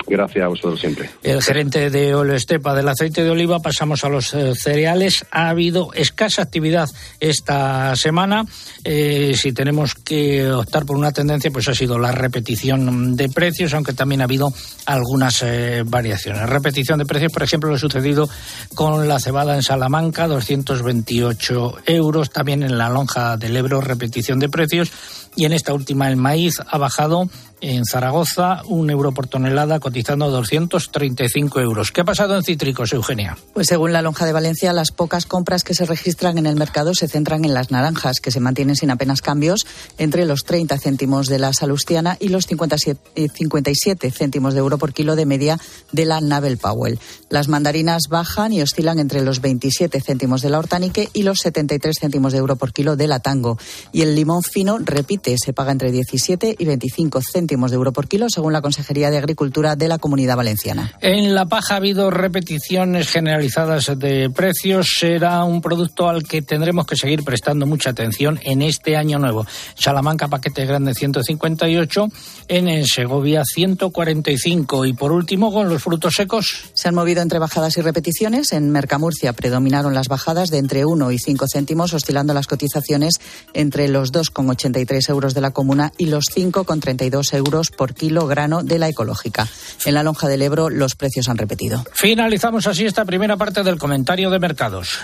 Gracias 0.09 0.45
a 0.45 0.49
vosotros 0.49 0.81
siempre. 0.81 1.11
El 1.23 1.43
gerente 1.43 1.91
de 1.91 2.15
Estepa 2.35 2.75
del 2.75 2.89
aceite 2.89 3.23
de 3.23 3.31
oliva, 3.31 3.61
pasamos 3.61 4.05
a 4.05 4.09
los 4.09 4.33
eh, 4.35 4.55
cereales. 4.55 5.27
Ha 5.31 5.49
habido 5.49 5.93
escasa 5.93 6.43
actividad 6.43 6.89
esta 7.21 7.95
semana. 7.97 8.45
Eh, 8.85 9.35
si 9.37 9.53
tenemos 9.53 9.95
que 9.95 10.51
optar 10.51 10.87
por 10.87 10.97
una 10.97 11.13
tendencia, 11.13 11.51
pues 11.51 11.69
ha 11.69 11.75
sido 11.75 11.99
la 11.99 12.13
repetición 12.13 13.17
de 13.17 13.29
precios, 13.29 13.75
aunque 13.75 13.93
también 13.93 14.21
ha 14.21 14.25
habido 14.25 14.53
algunas 14.87 15.43
eh, 15.43 15.83
variaciones. 15.85 16.49
Repetición 16.49 16.99
de 16.99 17.07
precios, 17.07 17.33
por 17.33 17.43
ejemplo, 17.43 17.69
lo 17.69 17.77
ha 17.77 17.79
sucedido 17.79 18.29
con 18.75 19.09
la 19.09 19.21
cebada 19.21 19.55
en 19.55 19.63
Salamanca, 19.63 20.27
228 20.27 21.79
euros. 21.87 22.31
También 22.31 22.63
en 22.63 22.79
la 22.79 22.89
lonja 22.89 23.37
del 23.37 23.57
Ebro, 23.57 23.81
repetición 23.81 24.39
de 24.39 24.49
precios. 24.49 24.91
Y 25.37 25.45
en 25.45 25.53
esta 25.53 25.75
última, 25.75 26.09
el 26.09 26.17
maíz 26.17 26.55
ha 26.67 26.79
bajado 26.79 27.29
en 27.61 27.85
Zaragoza, 27.85 28.63
un 28.67 28.91
euro 28.91 29.13
por 29.13 29.27
tonelada, 29.27 29.81
cotizando 29.81 30.31
235 30.31 31.61
euros. 31.61 31.91
¿Qué 31.91 32.03
ha 32.03 32.05
pasado 32.05 32.37
en 32.37 32.43
cítricos, 32.43 32.93
Eugenia? 32.93 33.37
Pues 33.55 33.67
según 33.67 33.93
la 33.93 34.03
lonja 34.03 34.27
de 34.27 34.33
Valencia, 34.33 34.73
las 34.73 34.93
pocas 34.93 35.27
compras 35.27 35.65
que 35.65 35.75
se 35.75 35.85
registran 35.85 36.39
en 36.39 36.47
el 36.47 36.57
mercado 36.57 36.95
se 36.95 37.09
centran 37.09 37.45
en 37.45 37.55
las 37.55 37.71
naranjas, 37.71 38.21
que 38.21 38.31
se 38.31 38.41
mantienen 38.41 38.77
sin 38.77 38.91
apenas 38.91 39.23
cambios 39.23 39.67
entre 39.99 40.25
los 40.25 40.45
30 40.45 40.79
céntimos 40.79 41.27
de 41.27 41.39
la 41.39 41.53
salustiana 41.53 42.17
y 42.21 42.29
los 42.29 42.47
57, 42.47 43.29
57 43.35 44.11
céntimos 44.11 44.55
de 44.55 44.61
euro 44.61 44.79
por 44.79 44.93
kilo 44.93 45.17
de 45.17 45.27
media 45.27 45.59
de 45.93 46.05
la 46.05 46.21
Nabel 46.21 46.59
Powell. 46.59 47.01
Las 47.29 47.49
mandarinas 47.49 48.05
bajan 48.09 48.53
y 48.53 48.63
oscilan 48.63 48.99
entre 48.99 49.23
los 49.23 49.41
27 49.41 50.01
céntimos 50.01 50.43
de 50.43 50.51
la 50.51 50.59
hortanique 50.59 51.09
y 51.13 51.23
los 51.25 51.41
73 51.41 51.97
céntimos 52.01 52.33
de 52.33 52.39
euro 52.39 52.57
por 52.57 52.73
kilo 52.73 52.97
de 52.97 53.09
la 53.09 53.21
tango. 53.21 53.59
Y 53.93 54.03
el 54.03 54.15
limón 54.15 54.43
fino 54.43 54.79
repite, 54.79 55.37
se 55.43 55.53
paga 55.53 55.73
entre 55.73 55.91
17 55.91 56.57
y 56.59 56.65
25 56.65 57.21
céntimos 57.21 57.48
de 57.49 57.75
euro 57.75 57.93
por 57.93 58.09
kilo, 58.09 58.27
según 58.29 58.53
la 58.53 58.61
Consejería 58.61 59.11
de 59.11 59.19
Agricultura 59.19 59.75
de 59.75 59.89
la 59.89 59.99
Comunidad 59.99 60.37
Valenciana. 60.37 60.93
En 61.01 61.35
La 61.35 61.47
Paja 61.47 61.75
ha 61.75 61.77
habido 61.79 62.11
repeticiones 62.11 63.11
generalizadas 63.11 63.99
de 63.99 64.31
precios. 64.31 64.95
Será 64.99 65.43
un 65.45 65.63
producto 65.63 66.09
al 66.09 66.25
que 66.25 66.43
tendremos 66.43 66.87
que 66.87 66.95
seguir 66.95 67.25
prestando 67.25 67.67
mucha 67.67 67.91
atención 67.91 68.39
en 68.43 68.63
este 68.63 68.97
año 68.97 69.19
nuevo. 69.19 69.47
Salamanca, 69.75 70.29
paquete 70.29 70.67
grande 70.67 70.95
158, 70.95 72.09
en 72.49 72.87
Segovia 72.87 73.43
145 73.45 74.85
y 74.85 74.93
por 74.93 75.13
último 75.13 75.53
con 75.53 75.69
los 75.69 75.83
frutos 75.83 76.15
secos. 76.15 76.71
Se 76.75 76.89
han 76.89 76.95
movido 76.95 77.23
entre 77.23 77.39
bajadas 77.39 77.77
y 77.79 77.81
repeticiones. 77.81 78.53
En 78.53 78.71
Mercamurcia 78.71 79.33
predominaron 79.33 79.95
las 79.95 80.09
bajadas 80.09 80.51
de 80.51 80.59
entre 80.59 80.85
1 80.85 81.11
y 81.13 81.19
5 81.19 81.47
céntimos, 81.51 81.95
oscilando 81.95 82.35
las 82.35 82.47
cotizaciones 82.47 83.15
entre 83.55 83.89
los 83.89 84.13
2,83 84.13 85.09
euros 85.09 85.35
de 85.35 85.41
la 85.41 85.51
comuna 85.51 85.93
y 85.97 86.07
los 86.07 86.27
5,32 86.27 87.35
euros 87.35 87.38
euros 87.39 87.71
por 87.71 87.95
kilo 87.95 88.27
grano 88.27 88.63
de 88.63 88.79
la 88.79 88.89
ecológica. 88.89 89.49
En 89.87 89.95
la 89.95 90.03
lonja 90.03 90.29
del 90.29 90.43
Ebro 90.43 90.69
los 90.69 90.95
precios 90.95 91.29
han 91.29 91.39
repetido. 91.39 91.85
Finalizamos 91.93 92.67
así 92.67 92.85
esta 92.85 93.05
primera 93.05 93.37
parte 93.37 93.63
del 93.63 93.79
comentario 93.79 94.31
de 94.31 94.39
mercados. 94.39 94.99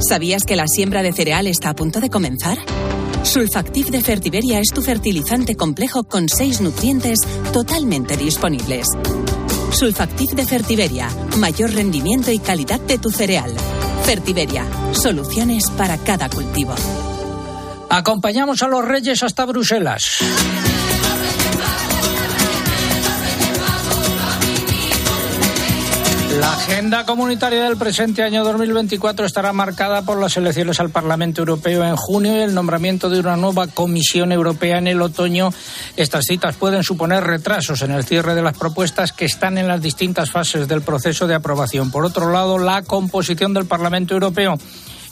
¿Sabías 0.00 0.42
que 0.44 0.56
la 0.56 0.66
siembra 0.66 1.02
de 1.02 1.12
cereal 1.12 1.46
está 1.46 1.70
a 1.70 1.74
punto 1.74 2.00
de 2.00 2.10
comenzar? 2.10 2.58
Sulfactiv 3.22 3.86
de 3.90 4.02
Fertiberia 4.02 4.60
es 4.60 4.68
tu 4.72 4.82
fertilizante 4.82 5.56
complejo 5.56 6.04
con 6.04 6.28
seis 6.28 6.60
nutrientes 6.60 7.18
totalmente 7.52 8.16
disponibles. 8.16 8.86
Sulfactiv 9.72 10.30
de 10.30 10.46
Fertiberia, 10.46 11.08
mayor 11.38 11.72
rendimiento 11.72 12.30
y 12.30 12.38
calidad 12.38 12.80
de 12.80 12.98
tu 12.98 13.10
cereal. 13.10 13.52
Fertiberia, 14.04 14.64
soluciones 14.92 15.70
para 15.70 15.98
cada 15.98 16.28
cultivo. 16.28 16.74
Acompañamos 17.90 18.62
a 18.62 18.68
los 18.68 18.84
reyes 18.84 19.22
hasta 19.22 19.44
Bruselas. 19.44 20.22
La 26.46 26.52
agenda 26.52 27.04
comunitaria 27.04 27.64
del 27.64 27.76
presente 27.76 28.22
año 28.22 28.44
2024 28.44 29.26
estará 29.26 29.52
marcada 29.52 30.02
por 30.02 30.20
las 30.20 30.36
elecciones 30.36 30.78
al 30.78 30.90
Parlamento 30.90 31.40
Europeo 31.40 31.82
en 31.82 31.96
junio 31.96 32.36
y 32.36 32.42
el 32.42 32.54
nombramiento 32.54 33.10
de 33.10 33.18
una 33.18 33.36
nueva 33.36 33.66
Comisión 33.66 34.30
Europea 34.30 34.78
en 34.78 34.86
el 34.86 35.02
otoño. 35.02 35.52
Estas 35.96 36.24
citas 36.24 36.54
pueden 36.54 36.84
suponer 36.84 37.24
retrasos 37.24 37.82
en 37.82 37.90
el 37.90 38.04
cierre 38.04 38.36
de 38.36 38.42
las 38.42 38.56
propuestas 38.56 39.10
que 39.10 39.24
están 39.24 39.58
en 39.58 39.66
las 39.66 39.82
distintas 39.82 40.30
fases 40.30 40.68
del 40.68 40.82
proceso 40.82 41.26
de 41.26 41.34
aprobación. 41.34 41.90
Por 41.90 42.04
otro 42.04 42.30
lado, 42.30 42.58
la 42.58 42.82
composición 42.82 43.52
del 43.52 43.66
Parlamento 43.66 44.14
Europeo 44.14 44.56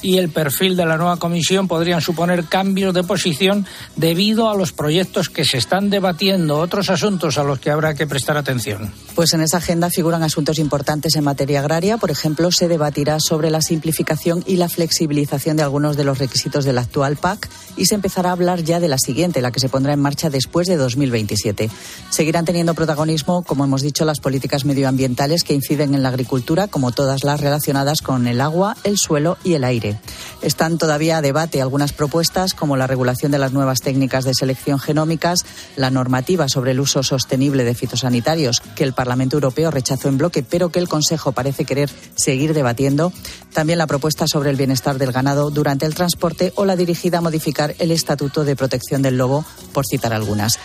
y 0.05 0.19
el 0.19 0.29
perfil 0.29 0.77
de 0.77 0.85
la 0.85 0.99
nueva 0.99 1.17
comisión 1.17 1.67
podrían 1.67 2.03
suponer 2.03 2.45
cambios 2.45 2.93
de 2.93 3.03
posición 3.05 3.67
debido 3.97 4.51
a 4.51 4.55
los 4.55 4.73
proyectos 4.73 5.31
que 5.31 5.47
se 5.47 5.57
están 5.57 5.89
debatiendo, 5.89 6.59
otros 6.59 6.91
asuntos 6.91 7.39
a 7.39 7.43
los 7.43 7.59
que 7.59 7.71
habrá 7.71 7.95
que 7.95 8.07
prestar 8.07 8.37
atención. 8.37 8.93
Pues 9.15 9.33
en 9.33 9.41
esa 9.41 9.57
agenda 9.57 9.89
figuran 9.89 10.23
asuntos 10.23 10.59
importantes 10.59 11.17
en 11.17 11.25
materia 11.25 11.61
agraria. 11.61 11.97
Por 11.97 12.11
ejemplo, 12.11 12.53
se 12.53 12.69
debatirá 12.69 13.19
sobre 13.19 13.51
la 13.51 13.63
simplificación 13.63 14.45
y 14.47 14.57
la 14.57 14.69
flexibilización 14.69 15.57
de 15.57 15.63
algunos 15.63 15.97
de 15.97 16.05
los 16.05 16.19
requisitos 16.19 16.67
de 16.67 16.75
la 16.75 16.83
actual 16.83 17.17
PAC 17.17 17.49
y 17.79 17.87
se 17.87 17.95
empezará 17.95 18.29
a 18.29 18.33
hablar 18.33 18.63
ya 18.63 18.81
de 18.81 18.89
la 18.89 18.99
siguiente, 18.99 19.41
la 19.41 19.53
que 19.53 19.61
se 19.61 19.71
pondrá 19.71 19.95
en 19.95 20.01
marcha 20.01 20.29
después 20.29 20.69
de 20.69 20.77
2027. 20.77 21.71
Seguirán 22.11 22.45
teniendo 22.45 22.75
protagonismo, 22.75 23.43
como 23.43 23.65
hemos 23.65 23.81
dicho, 23.81 24.05
las 24.05 24.21
políticas 24.21 24.67
medioambientales 24.67 25.45
que 25.45 25.55
inciden 25.55 25.95
en 25.95 26.03
la 26.03 26.11
agricultura, 26.11 26.69
como 26.69 26.93
todas 26.93 27.25
las 27.25 27.41
relacionadas 27.41 28.03
con 28.03 28.27
el 28.27 28.43
agua, 28.43 28.77
el 28.85 28.99
suelo 28.99 29.39
y 29.43 29.55
el 29.55 29.65
aire. 29.65 29.94
Están 30.43 30.79
todavía 30.79 31.19
a 31.19 31.23
debate 31.23 31.63
algunas 31.63 31.93
propuestas 31.93 32.55
como 32.55 32.77
la 32.77 32.87
regulación 32.87 33.33
de 33.33 33.39
las 33.39 33.53
nuevas 33.53 33.81
técnicas 33.81 34.25
de 34.25 34.35
selección 34.35 34.79
genómicas, 34.79 35.41
la 35.77 35.91
normativa 35.91 36.49
sobre 36.49 36.73
el 36.73 36.81
uso 36.81 37.03
sostenible 37.03 37.65
de 37.65 37.75
fitosanitarios, 37.75 38.61
que 38.75 38.85
el 38.85 38.93
Parlamento 38.93 39.37
Europeo 39.37 39.71
rechazó 39.71 40.09
en 40.09 40.19
bloque, 40.19 40.43
pero 40.43 40.71
que 40.71 40.79
el 40.79 40.89
Consejo 40.89 41.33
parece 41.33 41.65
querer 41.65 41.91
seguir 42.15 42.55
debatiendo. 42.55 43.13
También 43.53 43.79
la 43.79 43.87
propuesta 43.87 44.27
sobre 44.27 44.51
el 44.51 44.57
bienestar 44.57 44.99
del 44.99 45.13
ganado 45.13 45.51
durante 45.51 45.87
el 45.87 45.95
transporte 45.95 46.53
o 46.57 46.65
la 46.65 46.77
dirigida 46.77 47.19
a 47.19 47.23
modificar 47.23 47.75
el 47.79 47.91
Estatuto 47.91 48.45
de 48.45 48.57
Protección 48.57 49.03
del 49.03 49.17
Lobo, 49.17 49.45
por 49.73 49.85
citar 49.87 50.13
algunas. 50.13 50.59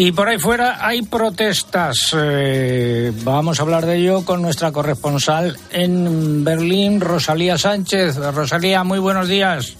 Y 0.00 0.12
por 0.12 0.28
ahí 0.28 0.38
fuera 0.38 0.86
hay 0.86 1.02
protestas. 1.02 2.14
Eh, 2.16 3.10
vamos 3.24 3.58
a 3.58 3.64
hablar 3.64 3.84
de 3.84 3.96
ello 3.96 4.24
con 4.24 4.40
nuestra 4.40 4.70
corresponsal 4.70 5.56
en 5.72 6.44
Berlín, 6.44 7.00
Rosalía 7.00 7.58
Sánchez. 7.58 8.16
Rosalía, 8.32 8.84
muy 8.84 9.00
buenos 9.00 9.26
días. 9.26 9.76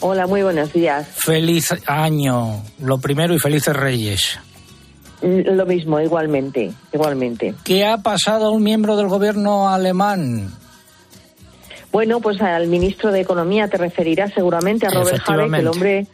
Hola, 0.00 0.26
muy 0.26 0.42
buenos 0.42 0.72
días. 0.72 1.06
Feliz 1.16 1.68
año, 1.84 2.62
lo 2.80 2.96
primero, 2.96 3.34
y 3.34 3.38
felices 3.38 3.76
Reyes. 3.76 4.38
Lo 5.20 5.66
mismo, 5.66 6.00
igualmente, 6.00 6.72
igualmente. 6.94 7.54
¿Qué 7.62 7.84
ha 7.84 7.98
pasado 7.98 8.46
a 8.46 8.50
un 8.50 8.62
miembro 8.62 8.96
del 8.96 9.08
gobierno 9.08 9.68
alemán? 9.68 10.50
Bueno, 11.92 12.20
pues 12.20 12.40
al 12.40 12.68
ministro 12.68 13.12
de 13.12 13.20
Economía 13.20 13.68
te 13.68 13.76
referirás 13.76 14.32
seguramente 14.32 14.86
a 14.86 14.90
Robert 14.90 15.22
Habeck, 15.26 15.52
el 15.58 15.66
hombre 15.66 16.06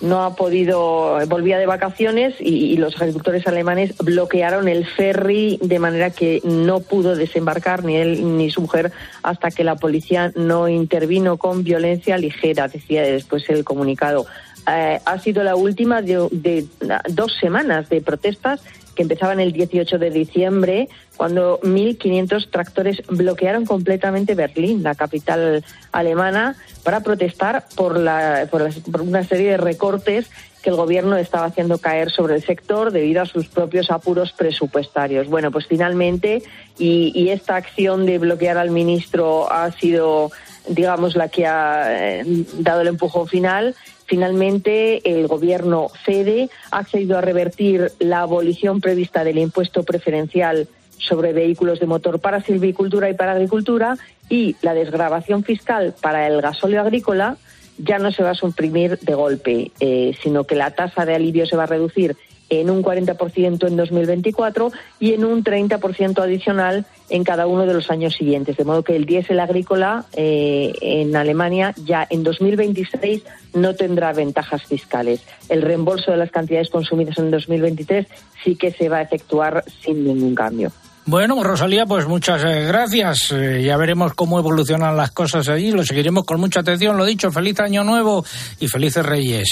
no 0.00 0.22
ha 0.24 0.34
podido, 0.34 1.18
volvía 1.28 1.58
de 1.58 1.66
vacaciones 1.66 2.34
y, 2.40 2.76
los 2.76 3.00
agricultores 3.00 3.46
alemanes 3.46 3.96
bloquearon 3.98 4.68
el 4.68 4.84
ferry 4.84 5.58
de 5.62 5.78
manera 5.78 6.10
que 6.10 6.40
no 6.44 6.80
pudo 6.80 7.14
desembarcar 7.16 7.84
ni 7.84 7.96
él 7.96 8.36
ni 8.36 8.50
su 8.50 8.60
mujer 8.60 8.92
hasta 9.22 9.50
que 9.50 9.64
la 9.64 9.76
policía 9.76 10.32
no 10.34 10.68
intervino 10.68 11.36
con 11.36 11.62
violencia 11.62 12.18
ligera, 12.18 12.68
decía 12.68 13.02
después 13.02 13.48
el 13.48 13.64
comunicado. 13.64 14.26
Eh, 14.70 15.00
ha 15.04 15.18
sido 15.18 15.42
la 15.44 15.56
última 15.56 16.02
de 16.02 16.66
dos 17.10 17.36
semanas 17.40 17.88
de 17.88 18.00
protestas 18.00 18.60
que 18.94 19.02
empezaban 19.02 19.40
el 19.40 19.52
18 19.52 19.98
de 19.98 20.10
diciembre, 20.10 20.88
cuando 21.16 21.60
1.500 21.60 22.50
tractores 22.50 23.02
bloquearon 23.08 23.64
completamente 23.64 24.34
Berlín, 24.34 24.82
la 24.82 24.94
capital 24.94 25.64
alemana, 25.92 26.56
para 26.82 27.00
protestar 27.00 27.66
por, 27.76 27.98
la, 27.98 28.48
por, 28.50 28.70
una 29.00 29.24
serie 29.24 29.52
de 29.52 29.56
recortes 29.56 30.30
que 30.62 30.70
el 30.70 30.76
gobierno 30.76 31.16
estaba 31.16 31.46
haciendo 31.46 31.78
caer 31.78 32.10
sobre 32.10 32.36
el 32.36 32.42
sector 32.42 32.90
debido 32.90 33.22
a 33.22 33.26
sus 33.26 33.48
propios 33.48 33.90
apuros 33.90 34.32
presupuestarios. 34.32 35.28
Bueno, 35.28 35.50
pues 35.50 35.66
finalmente, 35.66 36.42
y, 36.78 37.28
esta 37.28 37.56
acción 37.56 38.06
de 38.06 38.18
bloquear 38.18 38.56
al 38.56 38.70
ministro 38.70 39.52
ha 39.52 39.70
sido, 39.72 40.30
digamos, 40.68 41.16
la 41.16 41.28
que 41.28 41.46
ha 41.46 42.20
eh, 42.20 42.24
dado 42.58 42.80
el 42.80 42.88
empujón 42.88 43.28
final 43.28 43.74
Finalmente, 44.06 45.00
el 45.18 45.26
Gobierno 45.26 45.88
cede, 46.04 46.50
ha 46.70 46.78
accedido 46.78 47.16
a 47.16 47.22
revertir 47.22 47.92
la 47.98 48.20
abolición 48.20 48.80
prevista 48.80 49.24
del 49.24 49.38
impuesto 49.38 49.82
preferencial 49.82 50.68
sobre 51.06 51.32
vehículos 51.32 51.80
de 51.80 51.86
motor 51.86 52.20
para 52.20 52.40
silvicultura 52.40 53.10
y 53.10 53.14
para 53.14 53.32
agricultura 53.32 53.96
y 54.28 54.56
la 54.62 54.74
desgrabación 54.74 55.44
fiscal 55.44 55.94
para 56.00 56.26
el 56.26 56.40
gasóleo 56.40 56.80
agrícola 56.80 57.36
ya 57.78 57.98
no 57.98 58.12
se 58.12 58.22
va 58.22 58.30
a 58.30 58.34
suprimir 58.34 58.98
de 59.00 59.14
golpe, 59.14 59.72
eh, 59.80 60.16
sino 60.22 60.44
que 60.44 60.54
la 60.54 60.70
tasa 60.70 61.04
de 61.04 61.14
alivio 61.14 61.46
se 61.46 61.56
va 61.56 61.64
a 61.64 61.66
reducir 61.66 62.16
en 62.50 62.70
un 62.70 62.82
40% 62.82 63.66
en 63.66 63.76
2024 63.76 64.72
y 65.00 65.14
en 65.14 65.24
un 65.24 65.42
30% 65.42 66.22
adicional 66.22 66.84
en 67.08 67.24
cada 67.24 67.46
uno 67.46 67.66
de 67.66 67.74
los 67.74 67.90
años 67.90 68.14
siguientes. 68.14 68.56
De 68.56 68.64
modo 68.64 68.82
que 68.82 68.96
el 68.96 69.06
diésel 69.06 69.40
agrícola 69.40 70.04
eh, 70.14 70.72
en 70.80 71.16
Alemania 71.16 71.74
ya 71.84 72.06
en 72.08 72.22
2026 72.22 73.22
no 73.54 73.74
tendrá 73.74 74.12
ventajas 74.12 74.62
fiscales. 74.64 75.22
El 75.48 75.62
reembolso 75.62 76.10
de 76.10 76.18
las 76.18 76.30
cantidades 76.30 76.70
consumidas 76.70 77.18
en 77.18 77.30
2023 77.30 78.06
sí 78.44 78.56
que 78.56 78.70
se 78.72 78.88
va 78.88 78.98
a 78.98 79.02
efectuar 79.02 79.64
sin 79.82 80.04
ningún 80.04 80.34
cambio. 80.34 80.70
Bueno, 81.06 81.42
Rosalía, 81.42 81.84
pues 81.84 82.06
muchas 82.06 82.42
eh, 82.44 82.64
gracias. 82.66 83.30
Eh, 83.32 83.62
ya 83.62 83.76
veremos 83.76 84.14
cómo 84.14 84.38
evolucionan 84.38 84.96
las 84.96 85.10
cosas 85.10 85.48
allí. 85.48 85.70
Lo 85.70 85.84
seguiremos 85.84 86.24
con 86.24 86.40
mucha 86.40 86.60
atención. 86.60 86.96
Lo 86.96 87.04
dicho, 87.04 87.30
feliz 87.30 87.60
año 87.60 87.84
nuevo 87.84 88.24
y 88.58 88.68
felices 88.68 89.04
reyes. 89.04 89.48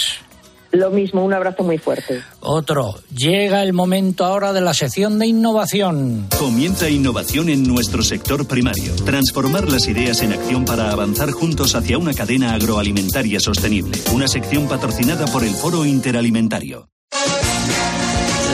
Lo 0.73 0.91
mismo, 0.91 1.23
un 1.23 1.35
abrazo 1.35 1.63
muy 1.63 1.77
fuerte. 1.77 2.23
Otro. 2.41 2.95
Llega 3.15 3.63
el 3.63 3.75
momento 3.75 4.25
ahora 4.25 4.55
de 4.55 4.63
la 4.63 4.73
sección 4.73 5.19
de 5.19 5.27
innovación. 5.27 6.29
Comienza 6.39 6.89
innovación 6.89 7.51
en 7.51 7.65
nuestro 7.65 8.03
sector 8.03 8.49
primario. 8.49 8.95
Transformar 9.05 9.71
las 9.71 9.87
ideas 9.87 10.23
en 10.23 10.33
acción 10.33 10.65
para 10.65 10.91
avanzar 10.91 11.31
juntos 11.33 11.75
hacia 11.75 11.99
una 11.99 12.15
cadena 12.15 12.55
agroalimentaria 12.55 13.39
sostenible. 13.39 13.99
Una 14.15 14.27
sección 14.27 14.67
patrocinada 14.67 15.27
por 15.27 15.45
el 15.45 15.53
Foro 15.53 15.85
Interalimentario. 15.85 16.92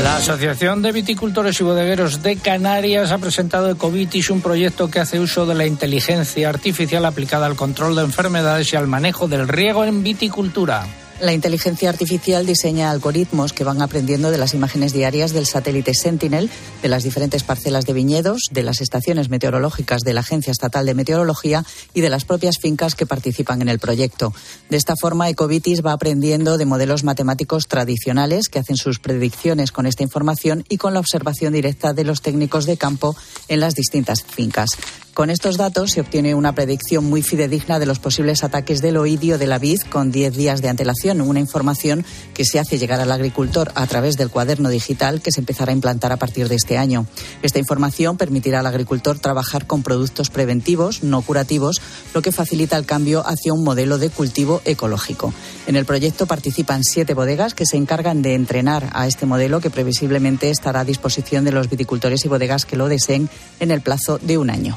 La 0.03 0.17
Asociación 0.17 0.81
de 0.81 0.93
Viticultores 0.93 1.61
y 1.61 1.65
Bodegueros 1.65 2.23
de 2.23 2.37
Canarias 2.37 3.11
ha 3.11 3.19
presentado 3.19 3.71
Ecovitis, 3.71 4.31
un 4.31 4.41
proyecto 4.41 4.91
que 4.91 5.01
hace 5.01 5.19
uso 5.19 5.45
de 5.45 5.55
la 5.55 5.67
inteligencia 5.67 6.49
artificial 6.49 7.05
aplicada 7.05 7.47
al 7.47 7.57
control 7.57 7.97
de 7.97 8.03
enfermedades 8.03 8.73
y 8.73 8.77
al 8.77 8.87
manejo 8.87 9.27
del 9.27 9.49
riego 9.49 9.85
en 9.85 10.05
viticultura. 10.05 10.87
La 11.21 11.33
inteligencia 11.33 11.91
artificial 11.91 12.47
diseña 12.47 12.93
algoritmos 12.93 13.53
que 13.53 13.65
van 13.65 13.83
aprendiendo 13.83 14.31
de 14.31 14.39
las 14.39 14.55
imágenes 14.55 14.93
diarias 14.93 15.33
del 15.33 15.47
satélite 15.47 15.93
Sentinel, 15.93 16.49
de 16.81 16.89
las 16.89 17.03
diferentes 17.03 17.43
parcelas 17.43 17.87
de 17.87 17.93
viñedos, 17.93 18.43
de 18.53 18.63
las 18.63 18.81
estaciones 18.81 19.29
meteorológicas 19.29 20.03
de 20.03 20.13
la 20.13 20.21
Agencia 20.21 20.53
Estatal 20.53 20.87
de 20.87 20.95
Meteorología 20.95 21.65
y 21.93 22.03
de 22.03 22.09
las 22.09 22.25
propias 22.25 22.59
fincas 22.59 22.95
que 22.95 23.05
participan 23.05 23.63
en 23.63 23.69
el 23.69 23.81
proyecto. 23.81 24.33
De 24.71 24.77
esta 24.77 24.95
forma, 24.95 25.29
Ecovitis 25.29 25.85
va 25.85 25.93
aprendiendo 25.93 26.57
de 26.57 26.67
modelos 26.67 27.03
matemáticos 27.03 27.67
tradicionales 27.67 28.49
que 28.49 28.61
hacen 28.61 28.77
sus 28.77 29.01
predicciones 29.01 29.73
con 29.73 29.87
esta 29.87 30.05
información 30.05 30.65
y 30.69 30.77
con 30.77 30.95
la 30.95 31.01
observación 31.01 31.53
directa 31.53 31.95
de 31.95 32.05
los 32.05 32.23
técnicos 32.23 32.65
de 32.65 32.77
campo 32.77 33.17
en 33.49 33.59
las 33.59 33.75
distintas 33.75 34.23
fincas. 34.23 34.71
Con 35.19 35.31
estos 35.31 35.57
datos 35.57 35.91
se 35.91 36.01
obtiene 36.01 36.37
una 36.37 36.55
predicción 36.55 37.05
muy 37.05 37.23
fidedigna 37.23 37.81
de 37.81 37.87
los 37.87 37.99
posibles 37.99 38.45
ataques 38.45 38.81
del 38.81 38.97
oidio 38.97 39.37
de 39.37 39.49
la 39.49 39.59
vid 39.59 39.81
con 39.91 40.13
10 40.13 40.37
días 40.37 40.63
de 40.63 40.69
antelación, 40.69 41.21
una 41.21 41.41
información 41.41 42.05
que 42.35 42.45
se 42.45 42.61
hace 42.61 42.79
llegar 42.79 43.01
al 43.01 43.11
agricultor 43.11 43.73
a 43.75 43.85
través 43.89 44.17
del 44.17 44.31
cuaderno 44.31 44.69
digital 44.69 45.21
que 45.21 45.33
se 45.33 45.41
empezará 45.41 45.73
a 45.73 45.75
implantar 45.75 46.13
a 46.13 46.19
partir 46.19 46.49
de 46.49 46.55
este 46.55 46.79
año. 46.79 47.05
Esta 47.43 47.59
información 47.59 48.17
permitirá 48.17 48.61
al 48.61 48.69
agricultor 48.69 49.19
trabajar 49.19 49.67
con 49.67 49.83
productos 49.83 50.31
preventivos, 50.31 51.03
no 51.03 51.21
curativos, 51.23 51.83
lo 52.15 52.23
que 52.23 52.31
facilita 52.31 52.77
el 52.77 52.87
cambio 52.87 53.27
hacia 53.27 53.53
un 53.53 53.65
modelo 53.65 53.99
de 53.99 54.11
cultivo 54.11 54.63
ecológico. 54.67 55.35
En 55.67 55.75
el 55.75 55.85
proyecto 55.85 56.27
participan 56.27 56.85
siete 56.85 57.15
bodegas 57.15 57.55
que 57.55 57.67
se 57.67 57.77
encargan 57.77 58.23
de 58.23 58.35
entrenar 58.35 58.89
a 58.93 59.09
este 59.09 59.27
modelo 59.27 59.59
que 59.59 59.69
previsiblemente 59.71 60.51
estará 60.51 60.79
a 60.79 60.85
disposición 60.85 61.45
de 61.45 61.51
los 61.51 61.69
viticultores 61.69 62.25
y 62.25 62.29
bodegas 62.29 62.65
que 62.65 62.77
lo 62.77 62.87
deseen 62.87 63.29
en 63.59 63.73
el 63.73 63.81
plazo 63.81 64.21
de 64.23 64.39
un 64.39 64.51
año 64.51 64.77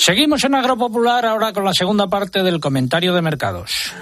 Seguimos 0.00 0.42
en 0.44 0.54
Agropopular 0.54 1.26
ahora 1.26 1.52
con 1.52 1.62
la 1.62 1.74
segunda 1.74 2.08
parte 2.08 2.42
del 2.42 2.58
comentario 2.58 3.12
de 3.12 3.20
mercados. 3.20 3.92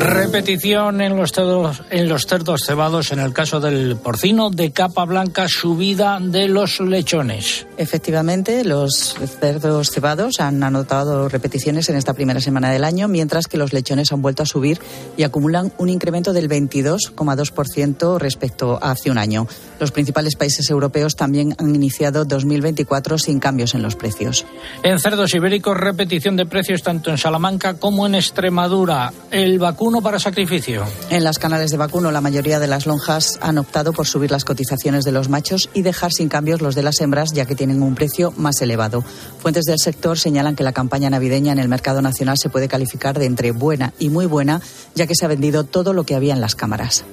Repetición 0.00 1.00
en 1.00 1.16
los 1.16 1.32
cerdos, 1.32 1.82
en 1.90 2.08
los 2.08 2.26
cerdos 2.26 2.62
cebados 2.66 3.12
en 3.12 3.20
el 3.20 3.32
caso 3.32 3.60
del 3.60 3.96
porcino 3.96 4.50
de 4.50 4.72
capa 4.72 5.04
blanca, 5.04 5.46
subida 5.48 6.18
de 6.20 6.48
los 6.48 6.80
lechones. 6.80 7.66
Efectivamente, 7.76 8.64
los 8.64 9.16
cerdos 9.40 9.90
cebados 9.90 10.40
han 10.40 10.62
anotado 10.62 11.28
repeticiones 11.28 11.88
en 11.88 11.96
esta 11.96 12.14
primera 12.14 12.40
semana 12.40 12.70
del 12.70 12.84
año, 12.84 13.08
mientras 13.08 13.46
que 13.46 13.58
los 13.58 13.72
lechones 13.72 14.12
han 14.12 14.22
vuelto 14.22 14.42
a 14.42 14.46
subir 14.46 14.80
y 15.16 15.22
acumulan 15.22 15.72
un 15.78 15.88
incremento 15.88 16.32
del 16.32 16.48
22,2% 16.48 18.18
respecto 18.18 18.78
a 18.82 18.90
hace 18.90 19.10
un 19.10 19.18
año. 19.18 19.46
Los 19.78 19.92
principales 19.92 20.36
países 20.36 20.68
europeos 20.70 21.16
también 21.16 21.54
han 21.58 21.74
iniciado 21.74 22.24
2024 22.24 23.18
sin 23.18 23.38
cambios 23.38 23.74
en 23.74 23.82
los 23.82 23.96
precios. 23.96 24.44
En 24.82 24.98
cerdos 24.98 25.34
ibéricos, 25.34 25.76
repetición 25.76 26.36
de 26.36 26.46
precios 26.46 26.82
tanto 26.82 27.10
en 27.10 27.18
Salamanca 27.18 27.74
como 27.74 28.06
en 28.06 28.14
Extremadura. 28.14 29.12
El 29.30 29.58
vacuno 29.58 29.89
para 29.98 30.20
sacrificio. 30.20 30.84
En 31.10 31.24
las 31.24 31.40
canales 31.40 31.72
de 31.72 31.76
vacuno, 31.76 32.12
la 32.12 32.20
mayoría 32.20 32.60
de 32.60 32.68
las 32.68 32.86
lonjas 32.86 33.38
han 33.40 33.58
optado 33.58 33.92
por 33.92 34.06
subir 34.06 34.30
las 34.30 34.44
cotizaciones 34.44 35.04
de 35.04 35.10
los 35.10 35.28
machos 35.28 35.68
y 35.74 35.82
dejar 35.82 36.12
sin 36.12 36.28
cambios 36.28 36.62
los 36.62 36.76
de 36.76 36.84
las 36.84 37.00
hembras, 37.00 37.32
ya 37.32 37.46
que 37.46 37.56
tienen 37.56 37.82
un 37.82 37.96
precio 37.96 38.32
más 38.36 38.62
elevado. 38.62 39.02
Fuentes 39.40 39.64
del 39.64 39.80
sector 39.80 40.16
señalan 40.16 40.54
que 40.54 40.62
la 40.62 40.72
campaña 40.72 41.10
navideña 41.10 41.52
en 41.52 41.58
el 41.58 41.68
mercado 41.68 42.00
nacional 42.00 42.38
se 42.38 42.48
puede 42.48 42.68
calificar 42.68 43.18
de 43.18 43.26
entre 43.26 43.50
buena 43.50 43.92
y 43.98 44.08
muy 44.08 44.26
buena, 44.26 44.60
ya 44.94 45.08
que 45.08 45.16
se 45.16 45.24
ha 45.24 45.28
vendido 45.28 45.64
todo 45.64 45.92
lo 45.92 46.04
que 46.04 46.14
había 46.14 46.34
en 46.34 46.40
las 46.40 46.54
cámaras. 46.54 47.04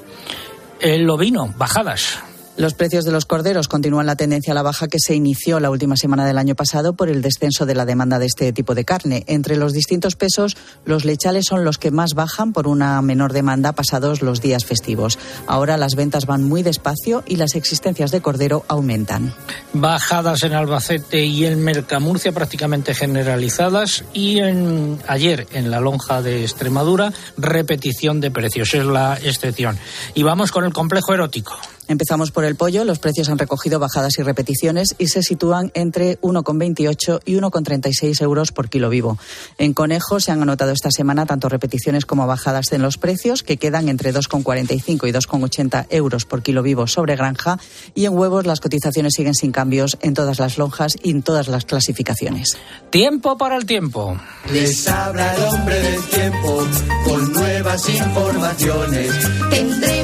El 0.79 1.09
ovino, 1.09 1.53
bajadas. 1.57 2.19
Los 2.57 2.73
precios 2.73 3.05
de 3.05 3.11
los 3.11 3.27
corderos 3.27 3.67
continúan 3.67 4.07
la 4.07 4.15
tendencia 4.15 4.51
a 4.51 4.55
la 4.55 4.63
baja 4.63 4.87
que 4.87 4.97
se 4.99 5.13
inició 5.13 5.59
la 5.59 5.69
última 5.69 5.95
semana 5.95 6.25
del 6.25 6.39
año 6.39 6.55
pasado 6.55 6.93
por 6.93 7.07
el 7.07 7.21
descenso 7.21 7.67
de 7.67 7.75
la 7.75 7.85
demanda 7.85 8.17
de 8.17 8.25
este 8.25 8.51
tipo 8.51 8.73
de 8.73 8.83
carne. 8.83 9.23
Entre 9.27 9.57
los 9.57 9.73
distintos 9.73 10.15
pesos, 10.15 10.57
los 10.83 11.05
lechales 11.05 11.45
son 11.45 11.63
los 11.63 11.77
que 11.77 11.91
más 11.91 12.15
bajan 12.15 12.53
por 12.53 12.67
una 12.67 12.99
menor 13.03 13.31
demanda 13.31 13.73
pasados 13.73 14.23
los 14.23 14.41
días 14.41 14.65
festivos. 14.65 15.19
Ahora 15.45 15.77
las 15.77 15.93
ventas 15.93 16.25
van 16.25 16.45
muy 16.45 16.63
despacio 16.63 17.23
y 17.27 17.35
las 17.35 17.53
existencias 17.53 18.09
de 18.09 18.21
cordero 18.21 18.65
aumentan. 18.67 19.35
Bajadas 19.73 20.41
en 20.41 20.53
Albacete 20.53 21.25
y 21.25 21.45
en 21.45 21.63
Mercamurcia 21.63 22.31
prácticamente 22.31 22.95
generalizadas 22.95 24.03
y 24.13 24.39
en 24.39 24.97
ayer 25.07 25.45
en 25.51 25.69
la 25.69 25.79
lonja 25.79 26.23
de 26.23 26.41
Extremadura 26.41 27.13
repetición 27.37 28.19
de 28.19 28.31
precios, 28.31 28.73
es 28.73 28.83
la 28.83 29.15
excepción. 29.21 29.77
Y 30.15 30.23
vamos 30.23 30.51
con 30.51 30.65
el 30.65 30.73
complejo 30.73 31.13
erótico. 31.13 31.55
Empezamos 31.87 32.31
por 32.31 32.43
el 32.43 32.55
pollo. 32.55 32.83
Los 32.83 32.99
precios 32.99 33.29
han 33.29 33.37
recogido 33.37 33.79
bajadas 33.79 34.17
y 34.19 34.23
repeticiones 34.23 34.95
y 34.97 35.07
se 35.07 35.23
sitúan 35.23 35.71
entre 35.73 36.19
1,28 36.21 37.21
y 37.25 37.35
1,36 37.35 38.21
euros 38.21 38.51
por 38.51 38.69
kilo 38.69 38.89
vivo. 38.89 39.17
En 39.57 39.73
conejo 39.73 40.19
se 40.19 40.31
han 40.31 40.41
anotado 40.41 40.71
esta 40.71 40.91
semana 40.91 41.25
tanto 41.25 41.49
repeticiones 41.49 42.05
como 42.05 42.27
bajadas 42.27 42.71
en 42.71 42.81
los 42.81 42.97
precios, 42.97 43.43
que 43.43 43.57
quedan 43.57 43.89
entre 43.89 44.13
2,45 44.13 45.07
y 45.07 45.11
2,80 45.11 45.87
euros 45.89 46.25
por 46.25 46.41
kilo 46.41 46.61
vivo 46.61 46.87
sobre 46.87 47.15
granja. 47.15 47.59
Y 47.95 48.05
en 48.05 48.17
huevos 48.17 48.45
las 48.45 48.59
cotizaciones 48.59 49.13
siguen 49.15 49.33
sin 49.33 49.51
cambios 49.51 49.97
en 50.01 50.13
todas 50.13 50.39
las 50.39 50.57
lonjas 50.57 50.93
y 51.01 51.11
en 51.11 51.23
todas 51.23 51.47
las 51.47 51.65
clasificaciones. 51.65 52.57
Tiempo 52.89 53.37
para 53.37 53.55
el 53.55 53.65
tiempo. 53.65 54.19
Les 54.51 54.87
habla 54.87 55.35
el 55.35 55.43
hombre 55.43 55.79
del 55.79 56.03
tiempo 56.05 56.67
con 57.05 57.33
nuevas 57.33 57.89
informaciones. 57.89 59.11
Tendremos. 59.49 59.97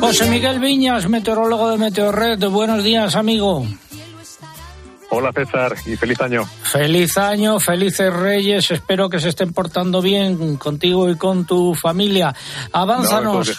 José 0.00 0.28
Miguel 0.28 0.58
Viña 0.58 0.98
meteorólogo 1.08 1.70
de 1.70 1.78
Meteorred. 1.78 2.38
Buenos 2.48 2.82
días, 2.82 3.14
amigo. 3.14 3.64
Hola 5.10 5.32
César 5.32 5.74
y 5.86 5.96
feliz 5.96 6.20
año. 6.20 6.44
Feliz 6.62 7.16
año, 7.18 7.60
felices 7.60 8.12
reyes. 8.12 8.70
Espero 8.70 9.08
que 9.08 9.20
se 9.20 9.28
estén 9.28 9.52
portando 9.52 10.02
bien 10.02 10.56
contigo 10.56 11.08
y 11.10 11.16
con 11.16 11.44
tu 11.44 11.74
familia. 11.74 12.34
Avánzanos. 12.72 13.50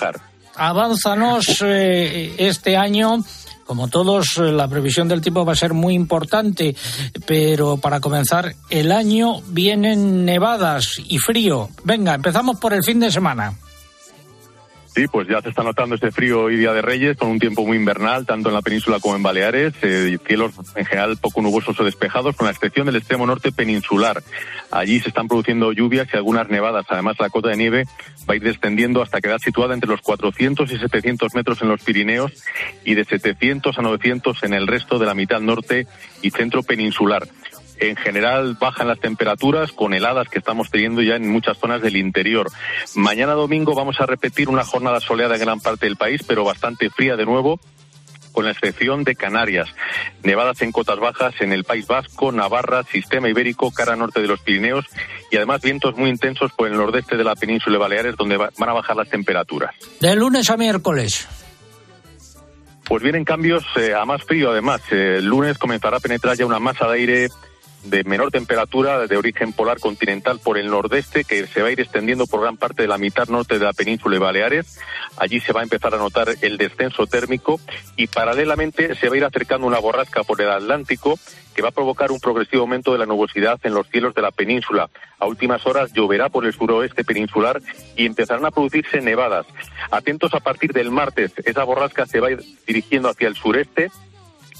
avánzanos 0.55 1.61
eh, 1.65 2.35
este 2.37 2.75
año. 2.75 3.23
Como 3.65 3.87
todos, 3.87 4.37
eh, 4.37 4.51
la 4.51 4.67
previsión 4.67 5.07
del 5.07 5.21
tiempo 5.21 5.45
va 5.45 5.53
a 5.53 5.55
ser 5.55 5.73
muy 5.73 5.93
importante, 5.93 6.75
pero 7.25 7.77
para 7.77 8.01
comenzar 8.01 8.53
el 8.69 8.91
año 8.91 9.41
vienen 9.47 10.25
nevadas 10.25 10.99
y 11.05 11.19
frío. 11.19 11.69
Venga, 11.85 12.15
empezamos 12.15 12.57
por 12.59 12.73
el 12.73 12.83
fin 12.83 12.99
de 12.99 13.11
semana. 13.11 13.53
Sí, 14.93 15.07
pues 15.07 15.25
ya 15.29 15.41
se 15.41 15.49
está 15.49 15.63
notando 15.63 15.95
este 15.95 16.11
frío 16.11 16.49
y 16.49 16.57
Día 16.57 16.73
de 16.73 16.81
Reyes 16.81 17.15
con 17.15 17.29
un 17.29 17.39
tiempo 17.39 17.65
muy 17.65 17.77
invernal, 17.77 18.25
tanto 18.25 18.49
en 18.49 18.55
la 18.55 18.61
península 18.61 18.99
como 18.99 19.15
en 19.15 19.23
Baleares. 19.23 19.73
Eh, 19.83 20.17
cielos 20.27 20.51
en 20.75 20.85
general 20.85 21.15
poco 21.15 21.41
nubosos 21.41 21.79
o 21.79 21.85
despejados, 21.85 22.35
con 22.35 22.45
la 22.45 22.51
excepción 22.51 22.87
del 22.87 22.97
extremo 22.97 23.25
norte 23.25 23.53
peninsular. 23.53 24.21
Allí 24.69 24.99
se 24.99 25.07
están 25.07 25.29
produciendo 25.29 25.71
lluvias 25.71 26.09
y 26.11 26.17
algunas 26.17 26.49
nevadas. 26.49 26.85
Además, 26.89 27.15
la 27.19 27.29
cota 27.29 27.47
de 27.47 27.57
nieve 27.57 27.85
va 28.29 28.33
a 28.33 28.35
ir 28.35 28.43
descendiendo 28.43 29.01
hasta 29.01 29.21
quedar 29.21 29.39
situada 29.39 29.73
entre 29.73 29.89
los 29.89 30.01
400 30.01 30.69
y 30.69 30.77
700 30.77 31.35
metros 31.35 31.61
en 31.61 31.69
los 31.69 31.81
Pirineos 31.81 32.33
y 32.83 32.95
de 32.95 33.05
700 33.05 33.77
a 33.77 33.81
900 33.81 34.43
en 34.43 34.53
el 34.53 34.67
resto 34.67 34.99
de 34.99 35.05
la 35.05 35.13
mitad 35.13 35.39
norte 35.39 35.87
y 36.21 36.31
centro 36.31 36.63
peninsular. 36.63 37.25
En 37.81 37.95
general 37.95 38.57
bajan 38.59 38.87
las 38.87 38.99
temperaturas 38.99 39.71
con 39.71 39.95
heladas 39.95 40.29
que 40.29 40.37
estamos 40.37 40.69
teniendo 40.69 41.01
ya 41.01 41.15
en 41.15 41.27
muchas 41.27 41.57
zonas 41.57 41.81
del 41.81 41.97
interior. 41.97 42.47
Mañana 42.95 43.33
domingo 43.33 43.73
vamos 43.73 43.99
a 43.99 44.05
repetir 44.05 44.49
una 44.49 44.63
jornada 44.63 44.99
soleada 44.99 45.33
en 45.33 45.41
gran 45.41 45.59
parte 45.59 45.87
del 45.87 45.95
país, 45.95 46.21
pero 46.27 46.43
bastante 46.43 46.91
fría 46.91 47.15
de 47.15 47.25
nuevo 47.25 47.59
con 48.33 48.45
la 48.45 48.51
excepción 48.51 49.03
de 49.03 49.15
Canarias. 49.15 49.67
Nevadas 50.21 50.61
en 50.61 50.71
cotas 50.71 50.99
bajas 50.99 51.33
en 51.41 51.51
el 51.53 51.63
País 51.63 51.87
Vasco, 51.87 52.31
Navarra, 52.31 52.83
Sistema 52.83 53.29
Ibérico, 53.29 53.71
cara 53.71 53.95
norte 53.95 54.21
de 54.21 54.27
los 54.27 54.39
Pirineos 54.41 54.85
y 55.31 55.37
además 55.37 55.61
vientos 55.61 55.97
muy 55.97 56.11
intensos 56.11 56.51
por 56.51 56.67
el 56.67 56.77
nordeste 56.77 57.17
de 57.17 57.23
la 57.23 57.35
península 57.35 57.73
de 57.73 57.79
Baleares 57.79 58.15
donde 58.15 58.37
van 58.37 58.51
a 58.69 58.73
bajar 58.73 58.95
las 58.95 59.09
temperaturas. 59.09 59.73
De 59.99 60.15
lunes 60.15 60.51
a 60.51 60.55
miércoles. 60.55 61.27
Pues 62.83 63.01
vienen 63.01 63.25
cambios 63.25 63.65
eh, 63.75 63.95
a 63.95 64.05
más 64.05 64.23
frío 64.23 64.51
además. 64.51 64.81
Eh, 64.91 65.15
el 65.17 65.25
lunes 65.25 65.57
comenzará 65.57 65.97
a 65.97 65.99
penetrar 65.99 66.37
ya 66.37 66.45
una 66.45 66.59
masa 66.59 66.87
de 66.87 66.93
aire 66.93 67.29
de 67.83 68.03
menor 68.03 68.31
temperatura 68.31 69.07
de 69.07 69.17
origen 69.17 69.53
polar 69.53 69.79
continental 69.79 70.39
por 70.39 70.57
el 70.57 70.67
nordeste 70.67 71.23
que 71.23 71.47
se 71.47 71.61
va 71.61 71.69
a 71.69 71.71
ir 71.71 71.79
extendiendo 71.79 72.27
por 72.27 72.41
gran 72.41 72.57
parte 72.57 72.83
de 72.83 72.87
la 72.87 72.97
mitad 72.97 73.27
norte 73.27 73.57
de 73.57 73.65
la 73.65 73.73
península 73.73 74.15
de 74.15 74.19
Baleares. 74.19 74.79
Allí 75.17 75.39
se 75.39 75.53
va 75.53 75.61
a 75.61 75.63
empezar 75.63 75.93
a 75.95 75.97
notar 75.97 76.27
el 76.41 76.57
descenso 76.57 77.07
térmico 77.07 77.59
y 77.95 78.07
paralelamente 78.07 78.95
se 78.95 79.09
va 79.09 79.15
a 79.15 79.17
ir 79.17 79.25
acercando 79.25 79.67
una 79.67 79.79
borrasca 79.79 80.23
por 80.23 80.39
el 80.41 80.49
Atlántico 80.49 81.17
que 81.55 81.61
va 81.61 81.69
a 81.69 81.73
provocar 81.73 82.11
un 82.11 82.19
progresivo 82.19 82.61
aumento 82.61 82.93
de 82.93 82.99
la 82.99 83.05
nubosidad 83.05 83.59
en 83.63 83.73
los 83.73 83.87
cielos 83.89 84.13
de 84.13 84.21
la 84.21 84.31
península. 84.31 84.89
A 85.19 85.25
últimas 85.25 85.65
horas 85.65 85.91
lloverá 85.93 86.29
por 86.29 86.45
el 86.45 86.53
suroeste 86.53 87.03
peninsular 87.03 87.61
y 87.95 88.05
empezarán 88.05 88.45
a 88.45 88.51
producirse 88.51 89.01
nevadas. 89.01 89.45
Atentos 89.89 90.33
a 90.33 90.39
partir 90.39 90.71
del 90.71 90.91
martes, 90.91 91.33
esa 91.43 91.63
borrasca 91.63 92.05
se 92.05 92.19
va 92.19 92.27
a 92.27 92.31
ir 92.31 92.43
dirigiendo 92.65 93.09
hacia 93.09 93.27
el 93.27 93.35
sureste, 93.35 93.91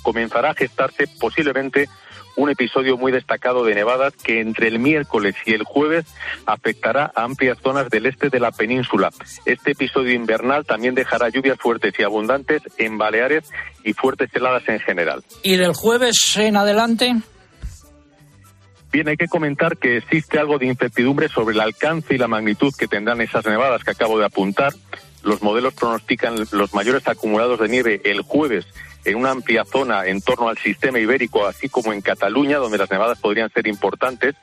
comenzará 0.02 0.52
a 0.52 0.56
gestarse 0.56 1.08
posiblemente 1.20 1.88
un 2.36 2.50
episodio 2.50 2.98
muy 2.98 3.12
destacado 3.12 3.63
de 3.63 3.76
nevadas 3.76 4.13
que 4.15 4.39
entre 4.39 4.67
el 4.67 4.80
miércoles 4.80 5.36
y 5.46 5.54
el 5.54 5.63
jueves 5.63 6.06
afectará 6.46 7.12
a 7.15 7.24
amplias 7.24 7.58
zonas 7.62 7.89
del 7.89 8.06
este 8.06 8.30
de 8.30 8.39
la 8.39 8.52
península. 8.52 9.10
Este 9.46 9.72
episodio 9.72 10.13
invernal 10.13 10.65
también 10.65 10.96
dejará 10.96 11.30
lluvias 11.30 11.58
fuertes 11.60 11.94
y 11.98 12.04
abundantes 12.04 12.62
en 12.78 12.98
Baleares 12.98 13.50
y 13.84 13.94
fuertes 13.94 14.30
heladas 14.34 14.67
en 14.67 14.80
general. 14.80 15.24
¿Y 15.44 15.56
del 15.58 15.74
jueves 15.74 16.38
en 16.38 16.58
adelante? 16.58 17.15
Bien, 18.91 19.08
hay 19.08 19.15
que 19.15 19.28
comentar 19.28 19.78
que 19.78 19.98
existe 19.98 20.38
algo 20.38 20.58
de 20.58 20.65
incertidumbre 20.65 21.30
sobre 21.30 21.56
el 21.56 21.62
alcance 21.62 22.13
y 22.13 22.17
la 22.17 22.28
magnitud 22.28 22.74
que 22.78 22.88
tendrán 22.88 23.22
esas 23.22 23.46
nevadas 23.46 23.84
que 23.84 23.91
acabo 23.91 24.20
de 24.20 24.26
apuntar. 24.26 24.74
Los 25.24 25.41
modelos 25.41 25.74
pronostican 25.74 26.36
los 26.52 26.74
mayores 26.74 27.08
acumulados 27.08 27.60
de 27.60 27.70
nieve 27.70 28.02
el 28.04 28.22
jueves 28.22 28.65
en 29.06 29.16
una 29.18 29.32
amplia 29.32 29.66
zona 29.66 30.06
en 30.06 30.22
torno 30.22 30.50
al 30.50 30.58
sistema 30.58 31.00
ibérico, 31.00 31.46
así 31.46 31.70
como 31.70 31.94
en 31.94 32.02
Cataluña, 32.02 32.58
donde 32.58 32.78
las 32.78 32.92
nevadas 32.92 33.20
podrían 33.20 33.50
ser 33.52 33.68
importantes. 33.68 34.36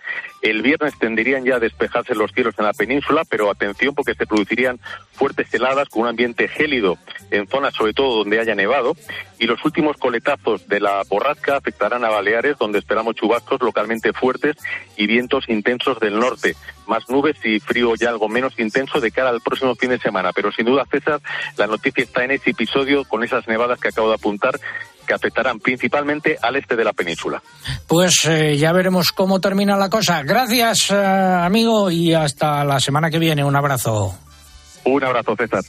El 0.42 0.62
viernes 0.62 0.98
tenderían 0.98 1.44
ya 1.44 1.56
a 1.56 1.60
despejarse 1.60 2.14
los 2.14 2.32
cielos 2.32 2.54
en 2.58 2.64
la 2.64 2.72
península, 2.72 3.24
pero 3.28 3.50
atención 3.50 3.94
porque 3.94 4.14
se 4.14 4.26
producirían 4.26 4.78
fuertes 5.12 5.52
heladas 5.52 5.88
con 5.88 6.02
un 6.02 6.08
ambiente 6.08 6.48
gélido 6.48 6.96
en 7.30 7.48
zonas 7.48 7.74
sobre 7.74 7.92
todo 7.92 8.18
donde 8.18 8.40
haya 8.40 8.54
nevado. 8.54 8.96
Y 9.38 9.46
los 9.46 9.64
últimos 9.64 9.96
coletazos 9.96 10.68
de 10.68 10.80
la 10.80 11.02
borrasca 11.08 11.56
afectarán 11.56 12.04
a 12.04 12.10
Baleares, 12.10 12.56
donde 12.58 12.78
esperamos 12.78 13.16
chubascos 13.16 13.60
localmente 13.60 14.12
fuertes 14.12 14.56
y 14.96 15.06
vientos 15.06 15.48
intensos 15.48 15.98
del 16.00 16.18
norte. 16.18 16.54
Más 16.88 17.08
nubes 17.08 17.36
y 17.44 17.60
frío 17.60 17.94
ya 17.94 18.08
algo 18.08 18.28
menos 18.28 18.58
intenso 18.58 19.00
de 19.00 19.10
cara 19.10 19.28
al 19.28 19.40
próximo 19.40 19.74
fin 19.76 19.90
de 19.90 19.98
semana. 19.98 20.32
Pero 20.32 20.50
sin 20.50 20.66
duda, 20.66 20.86
César, 20.90 21.20
la 21.56 21.66
noticia 21.66 22.02
está 22.02 22.24
en 22.24 22.32
ese 22.32 22.50
episodio 22.50 23.04
con 23.04 23.22
esas 23.22 23.46
nevadas 23.46 23.78
que 23.78 23.88
acabo 23.88 24.08
de 24.08 24.14
apuntar 24.14 24.58
que 25.08 25.14
afectarán 25.14 25.58
principalmente 25.58 26.38
al 26.40 26.54
este 26.56 26.76
de 26.76 26.84
la 26.84 26.92
península. 26.92 27.42
Pues 27.86 28.24
eh, 28.26 28.56
ya 28.56 28.72
veremos 28.72 29.10
cómo 29.10 29.40
termina 29.40 29.76
la 29.76 29.88
cosa. 29.88 30.22
Gracias, 30.22 30.90
eh, 30.90 30.94
amigo, 30.94 31.90
y 31.90 32.12
hasta 32.12 32.62
la 32.64 32.78
semana 32.78 33.10
que 33.10 33.18
viene. 33.18 33.42
Un 33.42 33.56
abrazo. 33.56 34.14
Un 34.84 35.02
abrazo, 35.02 35.34
César. 35.34 35.64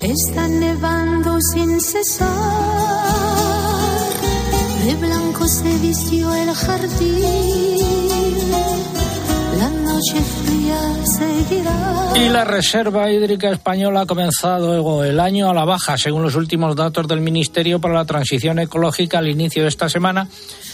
Está 0.00 0.48
nevando 0.48 1.38
sin 1.52 1.80
cesar. 1.80 2.28
De 4.84 4.94
blanco 4.94 5.46
se 5.46 5.78
vistió 5.78 6.34
el 6.34 6.54
jardín. 6.54 8.07
Y 12.16 12.28
la 12.28 12.44
Reserva 12.44 13.10
Hídrica 13.10 13.50
Española 13.50 14.02
ha 14.02 14.06
comenzado 14.06 15.04
el 15.04 15.20
año 15.20 15.50
a 15.50 15.54
la 15.54 15.64
baja, 15.64 15.96
según 15.96 16.22
los 16.22 16.34
últimos 16.34 16.74
datos 16.76 17.06
del 17.08 17.20
Ministerio 17.20 17.80
para 17.80 17.94
la 17.94 18.04
Transición 18.04 18.58
Ecológica 18.58 19.18
al 19.18 19.28
inicio 19.28 19.62
de 19.62 19.68
esta 19.68 19.88
semana 19.88 20.28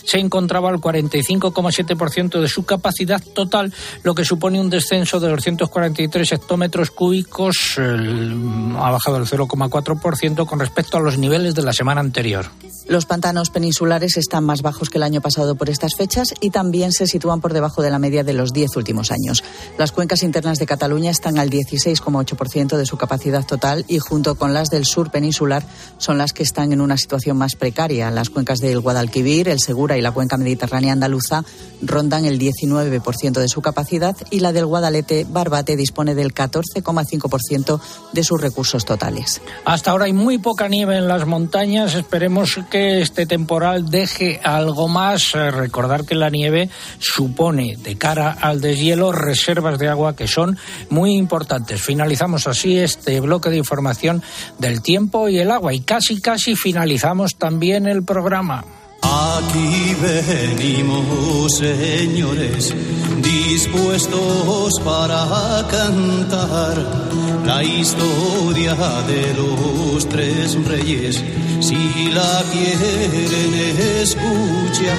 se 0.04 0.18
encontraba 0.18 0.70
al 0.70 0.80
45,7% 0.80 2.40
de 2.40 2.48
su 2.48 2.64
capacidad 2.64 3.22
total, 3.22 3.72
lo 4.02 4.14
que 4.14 4.24
supone 4.24 4.60
un 4.60 4.70
descenso 4.70 5.20
de 5.20 5.28
243 5.28 6.32
hectómetros 6.32 6.90
cúbicos, 6.90 7.78
ha 7.78 8.90
bajado 8.90 9.16
el 9.18 9.26
0,4% 9.26 10.46
con 10.46 10.60
respecto 10.60 10.96
a 10.96 11.00
los 11.00 11.18
niveles 11.18 11.54
de 11.54 11.62
la 11.62 11.72
semana 11.72 12.00
anterior. 12.00 12.46
Los 12.86 13.06
pantanos 13.06 13.48
peninsulares 13.48 14.18
están 14.18 14.44
más 14.44 14.60
bajos 14.60 14.90
que 14.90 14.98
el 14.98 15.04
año 15.04 15.22
pasado 15.22 15.54
por 15.54 15.70
estas 15.70 15.94
fechas 15.96 16.34
y 16.40 16.50
también 16.50 16.92
se 16.92 17.06
sitúan 17.06 17.40
por 17.40 17.54
debajo 17.54 17.80
de 17.80 17.90
la 17.90 17.98
media 17.98 18.24
de 18.24 18.34
los 18.34 18.52
10 18.52 18.76
últimos 18.76 19.10
años. 19.10 19.42
Las 19.78 19.90
cuencas 19.90 20.22
internas 20.22 20.58
de 20.58 20.66
Cataluña 20.66 21.10
están 21.10 21.38
al 21.38 21.48
16,8% 21.48 22.76
de 22.76 22.84
su 22.84 22.98
capacidad 22.98 23.46
total 23.46 23.86
y 23.88 24.00
junto 24.00 24.34
con 24.34 24.52
las 24.52 24.68
del 24.68 24.84
sur 24.84 25.10
peninsular 25.10 25.64
son 25.96 26.18
las 26.18 26.34
que 26.34 26.42
están 26.42 26.72
en 26.72 26.82
una 26.82 26.98
situación 26.98 27.38
más 27.38 27.56
precaria. 27.56 28.10
Las 28.10 28.28
cuencas 28.28 28.58
del 28.58 28.80
Guadalquivir, 28.80 29.48
el 29.48 29.60
Segura 29.60 29.93
y 29.96 30.02
la 30.02 30.12
cuenca 30.12 30.36
mediterránea 30.36 30.92
andaluza 30.92 31.44
rondan 31.82 32.24
el 32.24 32.38
19% 32.38 33.32
de 33.32 33.48
su 33.48 33.60
capacidad 33.60 34.16
y 34.30 34.40
la 34.40 34.52
del 34.52 34.66
Guadalete 34.66 35.26
Barbate 35.28 35.76
dispone 35.76 36.14
del 36.14 36.32
14,5% 36.32 37.80
de 38.12 38.24
sus 38.24 38.40
recursos 38.40 38.84
totales. 38.84 39.40
Hasta 39.64 39.90
ahora 39.90 40.06
hay 40.06 40.12
muy 40.12 40.38
poca 40.38 40.68
nieve 40.68 40.96
en 40.96 41.08
las 41.08 41.26
montañas. 41.26 41.94
Esperemos 41.94 42.58
que 42.70 43.00
este 43.00 43.26
temporal 43.26 43.90
deje 43.90 44.40
algo 44.42 44.88
más. 44.88 45.34
Eh, 45.34 45.50
recordar 45.50 46.04
que 46.04 46.14
la 46.14 46.30
nieve 46.30 46.70
supone 46.98 47.76
de 47.76 47.96
cara 47.96 48.30
al 48.32 48.60
deshielo 48.60 49.12
reservas 49.12 49.78
de 49.78 49.88
agua 49.88 50.16
que 50.16 50.26
son 50.26 50.58
muy 50.90 51.14
importantes. 51.14 51.80
Finalizamos 51.80 52.46
así 52.46 52.78
este 52.78 53.20
bloque 53.20 53.50
de 53.50 53.56
información 53.56 54.22
del 54.58 54.82
tiempo 54.82 55.28
y 55.28 55.38
el 55.38 55.50
agua 55.50 55.74
y 55.74 55.80
casi 55.80 56.20
casi 56.20 56.56
finalizamos 56.56 57.36
también 57.36 57.86
el 57.86 58.04
programa. 58.04 58.64
Aquí 59.06 59.94
venimos, 60.00 61.58
señores, 61.58 62.74
dispuestos 63.20 64.80
para 64.82 65.66
cantar 65.70 66.76
la 67.44 67.62
historia 67.62 68.74
de 69.06 69.34
los 69.34 70.08
tres 70.08 70.56
reyes, 70.64 71.22
si 71.60 72.10
la 72.12 72.42
quieren 72.50 73.54
escuchar. 74.00 74.94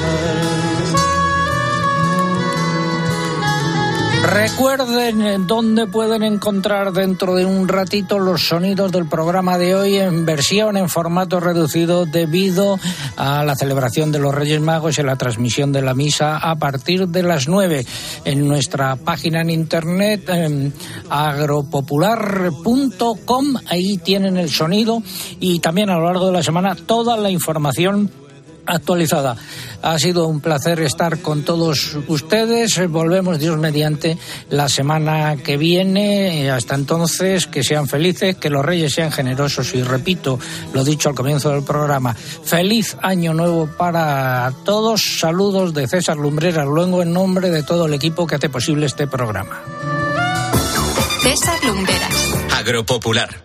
Recuerden 4.26 5.46
dónde 5.46 5.86
pueden 5.86 6.24
encontrar 6.24 6.94
dentro 6.94 7.36
de 7.36 7.46
un 7.46 7.68
ratito 7.68 8.18
los 8.18 8.48
sonidos 8.48 8.92
del 8.92 9.08
programa 9.08 9.60
de 9.60 9.76
hoy 9.76 9.98
en 9.98 10.26
versión 10.26 10.78
en 10.78 10.90
formato 10.90 11.40
reducido 11.40 12.08
debido 12.08 12.80
a 13.18 13.44
la 13.44 13.56
celebración 13.56 14.12
de 14.12 14.18
los 14.18 14.34
Reyes 14.34 14.62
Magos 14.62 14.98
y 14.98 15.04
la 15.04 15.16
transmisión 15.16 15.72
de 15.72 15.84
la 15.84 15.94
misa 15.94 16.38
a 16.38 16.56
partir 16.56 17.08
de 17.08 17.22
las 17.22 17.48
9 17.48 17.86
en 18.26 18.48
nuestra 18.48 18.96
página 18.96 19.42
en 19.42 19.52
internet 19.52 20.28
agropopular.com. 21.10 23.56
Ahí 23.68 24.00
tienen 24.00 24.38
el 24.38 24.50
sonido 24.50 25.04
y 25.40 25.60
también 25.60 25.92
a 25.92 26.00
lo 26.00 26.06
largo 26.06 26.26
de 26.26 26.34
la 26.34 26.42
semana 26.42 26.76
toda 26.76 27.16
la 27.16 27.30
información 27.30 28.25
actualizada. 28.66 29.36
Ha 29.82 30.00
sido 30.00 30.28
un 30.28 30.40
placer 30.40 30.80
estar 30.80 31.20
con 31.20 31.44
todos 31.44 31.98
ustedes. 32.08 32.88
Volvemos, 32.90 33.40
Dios 33.40 33.58
mediante, 33.58 34.18
la 34.50 34.70
semana 34.70 35.38
que 35.38 35.58
viene. 35.58 36.50
Hasta 36.50 36.76
entonces, 36.76 37.48
que 37.48 37.64
sean 37.64 37.88
felices, 37.88 38.36
que 38.38 38.50
los 38.50 38.66
reyes 38.66 38.94
sean 38.94 39.12
generosos 39.12 39.74
y 39.76 39.84
repito 39.84 40.40
lo 40.74 40.84
dicho 40.84 41.10
al 41.10 41.16
comienzo 41.16 41.52
del 41.52 41.64
programa. 41.64 42.14
Feliz 42.14 42.98
año 43.02 43.34
nuevo 43.34 43.68
para 43.78 44.52
todos. 44.64 45.02
Saludos 45.20 45.74
de 45.74 45.88
César 45.88 46.18
Lumbreras, 46.18 46.66
luego 46.66 47.02
en 47.02 47.14
nombre 47.14 47.50
de 47.50 47.64
todo 47.64 47.86
el 47.86 47.94
equipo 47.94 48.26
que 48.26 48.36
hace 48.36 48.50
posible 48.50 48.86
este 48.86 49.08
programa. 49.08 49.62
César 51.22 51.64
Lumbreras. 51.64 52.34
Agropopular. 52.56 53.45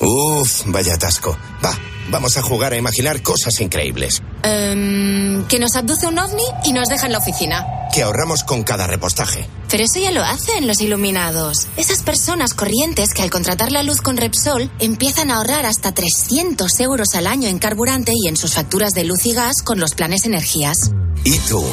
Uf, 0.00 0.62
vaya 0.66 0.94
atasco. 0.94 1.36
Va, 1.64 1.72
vamos 2.10 2.36
a 2.36 2.42
jugar 2.42 2.72
a 2.72 2.76
imaginar 2.76 3.22
cosas 3.22 3.60
increíbles. 3.60 4.22
Em, 4.42 5.44
que 5.46 5.58
nos 5.58 5.74
abduce 5.76 6.06
un 6.06 6.18
ovni 6.18 6.44
y 6.64 6.72
nos 6.72 6.88
deja 6.88 7.06
en 7.06 7.12
la 7.12 7.18
oficina. 7.18 7.64
Que 7.92 8.02
ahorramos 8.02 8.44
con 8.44 8.62
cada 8.62 8.86
repostaje. 8.86 9.48
Pero 9.70 9.84
eso 9.84 9.98
ya 9.98 10.10
lo 10.10 10.22
hacen 10.22 10.66
los 10.66 10.80
iluminados. 10.80 11.66
Esas 11.76 12.02
personas 12.02 12.54
corrientes 12.54 13.14
que 13.14 13.22
al 13.22 13.30
contratar 13.30 13.72
la 13.72 13.82
luz 13.82 14.00
con 14.00 14.16
Repsol 14.16 14.70
empiezan 14.78 15.30
a 15.30 15.36
ahorrar 15.38 15.66
hasta 15.66 15.92
300 15.92 16.80
euros 16.80 17.14
al 17.14 17.26
año 17.26 17.48
en 17.48 17.58
carburante 17.58 18.12
y 18.14 18.28
en 18.28 18.36
sus 18.36 18.54
facturas 18.54 18.92
de 18.92 19.04
luz 19.04 19.24
y 19.24 19.32
gas 19.32 19.62
con 19.64 19.80
los 19.80 19.94
planes 19.94 20.26
energías. 20.26 20.76
¿Y 21.24 21.38
tú? 21.40 21.64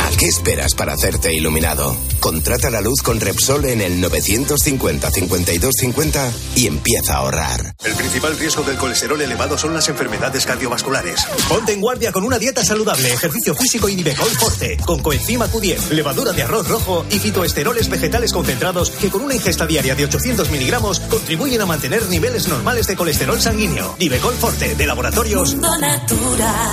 ¿A 0.00 0.10
qué 0.18 0.26
esperas 0.26 0.74
para 0.74 0.92
hacerte 0.92 1.34
iluminado? 1.34 1.96
Contrata 2.20 2.70
la 2.70 2.80
luz 2.80 3.02
con 3.02 3.20
Repsol 3.20 3.64
en 3.66 3.80
el 3.80 4.02
950-5250 4.02 6.30
y 6.56 6.66
empieza 6.66 7.14
a 7.14 7.18
ahorrar. 7.18 7.74
El 7.84 7.94
principal 7.94 8.36
riesgo 8.38 8.62
del 8.62 8.76
colesterol 8.76 9.20
elevado 9.20 9.58
son 9.58 9.74
las 9.74 9.88
enfermedades 9.88 10.46
cardiovasculares. 10.46 11.24
Ponte 11.48 11.72
en 11.72 11.80
guardia 11.80 12.12
con 12.12 12.24
una 12.24 12.38
dieta 12.38 12.64
saludable, 12.64 13.12
ejercicio 13.12 13.54
físico 13.54 13.88
y 13.88 13.96
Nivecol 13.96 14.30
Forte, 14.30 14.76
con 14.84 15.02
coenzima 15.02 15.48
Q10, 15.48 15.90
levadura 15.90 16.32
de 16.32 16.42
arroz 16.42 16.68
rojo 16.68 17.04
y 17.10 17.18
fitoesteroles 17.18 17.88
vegetales 17.88 18.32
concentrados 18.32 18.90
que 18.90 19.10
con 19.10 19.22
una 19.22 19.34
ingesta 19.34 19.66
diaria 19.66 19.94
de 19.94 20.04
800 20.04 20.50
miligramos 20.50 21.00
contribuyen 21.00 21.60
a 21.60 21.66
mantener 21.66 22.06
niveles 22.08 22.48
normales 22.48 22.86
de 22.86 22.96
colesterol 22.96 23.40
sanguíneo. 23.40 23.96
Nivecol 23.98 24.34
Forte, 24.34 24.74
de 24.74 24.86
laboratorios. 24.86 25.56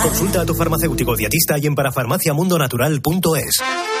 Consulta 0.02 0.42
a 0.42 0.46
tu 0.46 0.54
farmacéutico 0.54 1.16
dietista 1.16 1.58
y 1.58 1.66
en 1.66 1.74
parafarmaciamundonatural.es. 3.20 3.95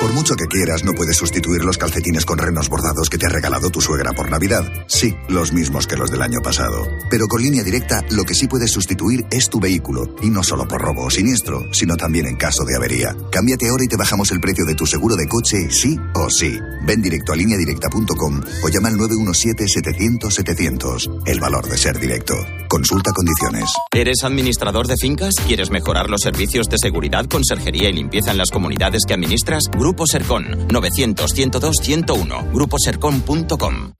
Por 0.00 0.12
mucho 0.12 0.34
que 0.34 0.46
quieras, 0.46 0.82
no 0.84 0.92
puedes 0.92 1.16
sustituir 1.16 1.64
los 1.64 1.78
calcetines 1.78 2.26
con 2.26 2.36
renos 2.36 2.68
bordados 2.68 3.08
que 3.08 3.16
te 3.16 3.26
ha 3.26 3.30
regalado 3.30 3.70
tu 3.70 3.80
suegra 3.80 4.12
por 4.12 4.28
Navidad. 4.28 4.64
Sí, 4.86 5.14
los 5.28 5.52
mismos 5.52 5.86
que 5.86 5.96
los 5.96 6.10
del 6.10 6.20
año 6.20 6.40
pasado. 6.42 6.84
Pero 7.10 7.28
con 7.28 7.40
línea 7.40 7.62
directa, 7.62 8.02
lo 8.10 8.24
que 8.24 8.34
sí 8.34 8.48
puedes 8.48 8.72
sustituir 8.72 9.24
es 9.30 9.48
tu 9.48 9.60
vehículo. 9.60 10.12
Y 10.20 10.28
no 10.30 10.42
solo 10.42 10.66
por 10.66 10.80
robo 10.82 11.04
o 11.04 11.10
siniestro, 11.10 11.72
sino 11.72 11.94
también 11.96 12.26
en 12.26 12.34
caso 12.36 12.64
de 12.64 12.74
avería. 12.76 13.14
Cámbiate 13.30 13.68
ahora 13.68 13.84
y 13.84 13.88
te 13.88 13.96
bajamos 13.96 14.32
el 14.32 14.40
precio 14.40 14.64
de 14.64 14.74
tu 14.74 14.84
seguro 14.84 15.14
de 15.16 15.28
coche, 15.28 15.70
sí 15.70 15.96
o 16.14 16.28
sí. 16.28 16.58
Ven 16.86 17.00
directo 17.00 17.32
a 17.32 17.36
lineadirecta.com 17.36 18.40
o 18.64 18.68
llama 18.68 18.88
al 18.88 18.96
917-700-700. 18.96 21.22
El 21.24 21.38
valor 21.40 21.68
de 21.68 21.78
ser 21.78 22.00
directo. 22.00 22.34
Consulta 22.68 23.12
condiciones. 23.12 23.70
¿Eres 23.92 24.24
administrador 24.24 24.88
de 24.88 24.96
fincas? 24.96 25.34
¿Quieres 25.46 25.70
mejorar 25.70 26.10
los 26.10 26.22
servicios 26.22 26.68
de 26.68 26.78
seguridad, 26.78 27.26
conserjería 27.26 27.88
y 27.88 27.92
limpieza 27.92 28.32
en 28.32 28.38
las 28.38 28.50
comunidades 28.50 29.04
que 29.06 29.14
administras? 29.14 29.62
Grupo 29.84 30.06
Sercon 30.06 30.44
900-102-101. 30.68 32.52
Gruposercon.com. 32.54 33.92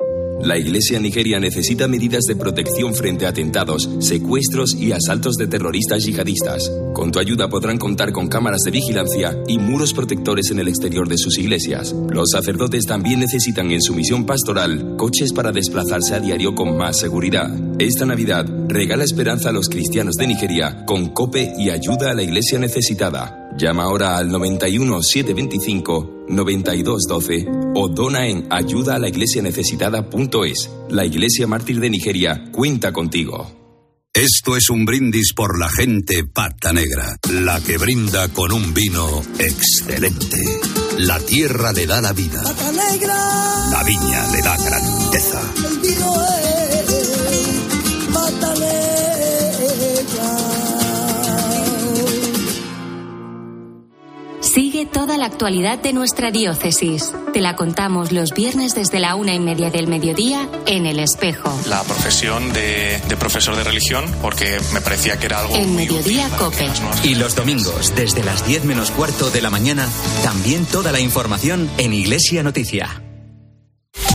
La 0.43 0.57
Iglesia 0.57 0.99
Nigeria 0.99 1.39
necesita 1.39 1.89
medidas 1.89 2.25
de 2.25 2.37
protección 2.37 2.95
frente 2.95 3.27
a 3.27 3.29
atentados, 3.29 3.91
secuestros 4.01 4.75
y 4.75 4.93
asaltos 4.93 5.35
de 5.35 5.47
terroristas 5.47 6.05
yihadistas. 6.07 6.73
Con 6.95 7.13
tu 7.13 7.19
ayuda 7.19 7.51
podrán 7.51 7.77
contar 7.77 8.13
con 8.13 8.29
cámaras 8.29 8.63
de 8.63 8.71
vigilancia 8.71 9.37
y 9.47 9.59
muros 9.59 9.93
protectores 9.93 10.51
en 10.51 10.59
el 10.59 10.69
exterior 10.69 11.07
de 11.07 11.19
sus 11.19 11.37
iglesias. 11.37 11.95
Los 12.09 12.31
sacerdotes 12.31 12.87
también 12.87 13.21
necesitan 13.21 13.71
en 13.71 13.83
su 13.83 13.93
misión 13.95 14.25
pastoral 14.25 14.97
coches 14.97 15.35
para 15.35 15.53
desplazarse 15.53 16.15
a 16.15 16.21
diario 16.21 16.55
con 16.55 16.79
más 16.79 16.99
seguridad. 16.99 17.51
Esta 17.79 18.07
Navidad 18.07 18.47
regala 18.69 19.05
esperanza 19.05 19.51
a 19.51 19.53
los 19.53 19.69
cristianos 19.69 20.15
de 20.15 20.29
Nigeria 20.29 20.87
con 20.87 21.11
COPE 21.11 21.57
y 21.59 21.69
ayuda 21.69 22.11
a 22.11 22.15
la 22.15 22.23
Iglesia 22.23 22.59
necesitada. 22.59 23.44
Llama 23.57 23.85
ahora 23.85 24.17
al 24.17 24.31
91 24.31 25.03
725 25.03 26.27
9212 26.29 27.47
o 27.75 27.89
dona 27.89 28.27
en 28.27 28.47
ayuda 28.51 28.97
a 28.97 28.99
la 28.99 29.09
iglesia 29.09 29.43
necesitada.es. 29.43 30.71
La 30.91 31.05
Iglesia 31.05 31.47
Mártir 31.47 31.81
de 31.81 31.91
Nigeria 31.91 32.45
cuenta 32.53 32.93
contigo. 32.93 33.65
Esto 34.13 34.57
es 34.57 34.71
un 34.71 34.85
brindis 34.85 35.33
por 35.35 35.59
la 35.59 35.69
gente 35.69 36.23
pata 36.25 36.73
negra, 36.73 37.17
la 37.33 37.61
que 37.61 37.79
brinda 37.79 38.29
con 38.29 38.53
un 38.53 38.73
vino 38.73 39.23
excelente. 39.39 40.39
La 40.99 41.19
tierra 41.19 41.73
le 41.73 41.85
da 41.85 42.01
la 42.01 42.13
vida. 42.13 42.41
La 43.73 43.83
viña 43.83 44.27
le 44.31 44.41
da 44.41 44.57
grandeza. 44.57 45.41
El 45.57 45.79
vino 45.81 46.15
es 46.39 46.44
Sigue 54.85 54.93
toda 54.93 55.17
la 55.17 55.27
actualidad 55.27 55.79
de 55.79 55.93
nuestra 55.93 56.31
diócesis. 56.31 57.13
Te 57.33 57.41
la 57.41 57.55
contamos 57.55 58.13
los 58.13 58.33
viernes 58.33 58.75
desde 58.75 58.99
la 58.99 59.15
una 59.15 59.33
y 59.35 59.39
media 59.39 59.71
del 59.71 59.87
mediodía 59.87 60.49
en 60.67 60.85
El 60.85 60.99
Espejo. 60.99 61.57
La 61.69 61.83
profesión 61.85 62.53
de, 62.53 63.01
profesor 63.19 63.57
de 63.57 63.65
religión, 63.65 64.05
porque 64.21 64.59
me 64.73 64.81
parecía 64.81 65.17
que 65.19 65.27
era 65.27 65.41
algo. 65.41 65.55
En 65.55 65.77
Mediodía 65.77 66.29
Cope. 66.39 66.69
Y 67.03 67.15
los 67.15 67.35
domingos, 67.37 67.95
desde 67.95 68.25
las 68.25 68.47
10 68.47 68.65
menos 68.65 68.91
cuarto 68.91 69.31
de 69.31 69.41
la 69.43 69.51
mañana, 69.51 69.89
también 70.23 70.67
toda 70.67 70.93
la 70.93 71.01
información 71.01 71.71
en 71.79 71.93
Iglesia 71.93 72.43
Noticia. 72.43 73.04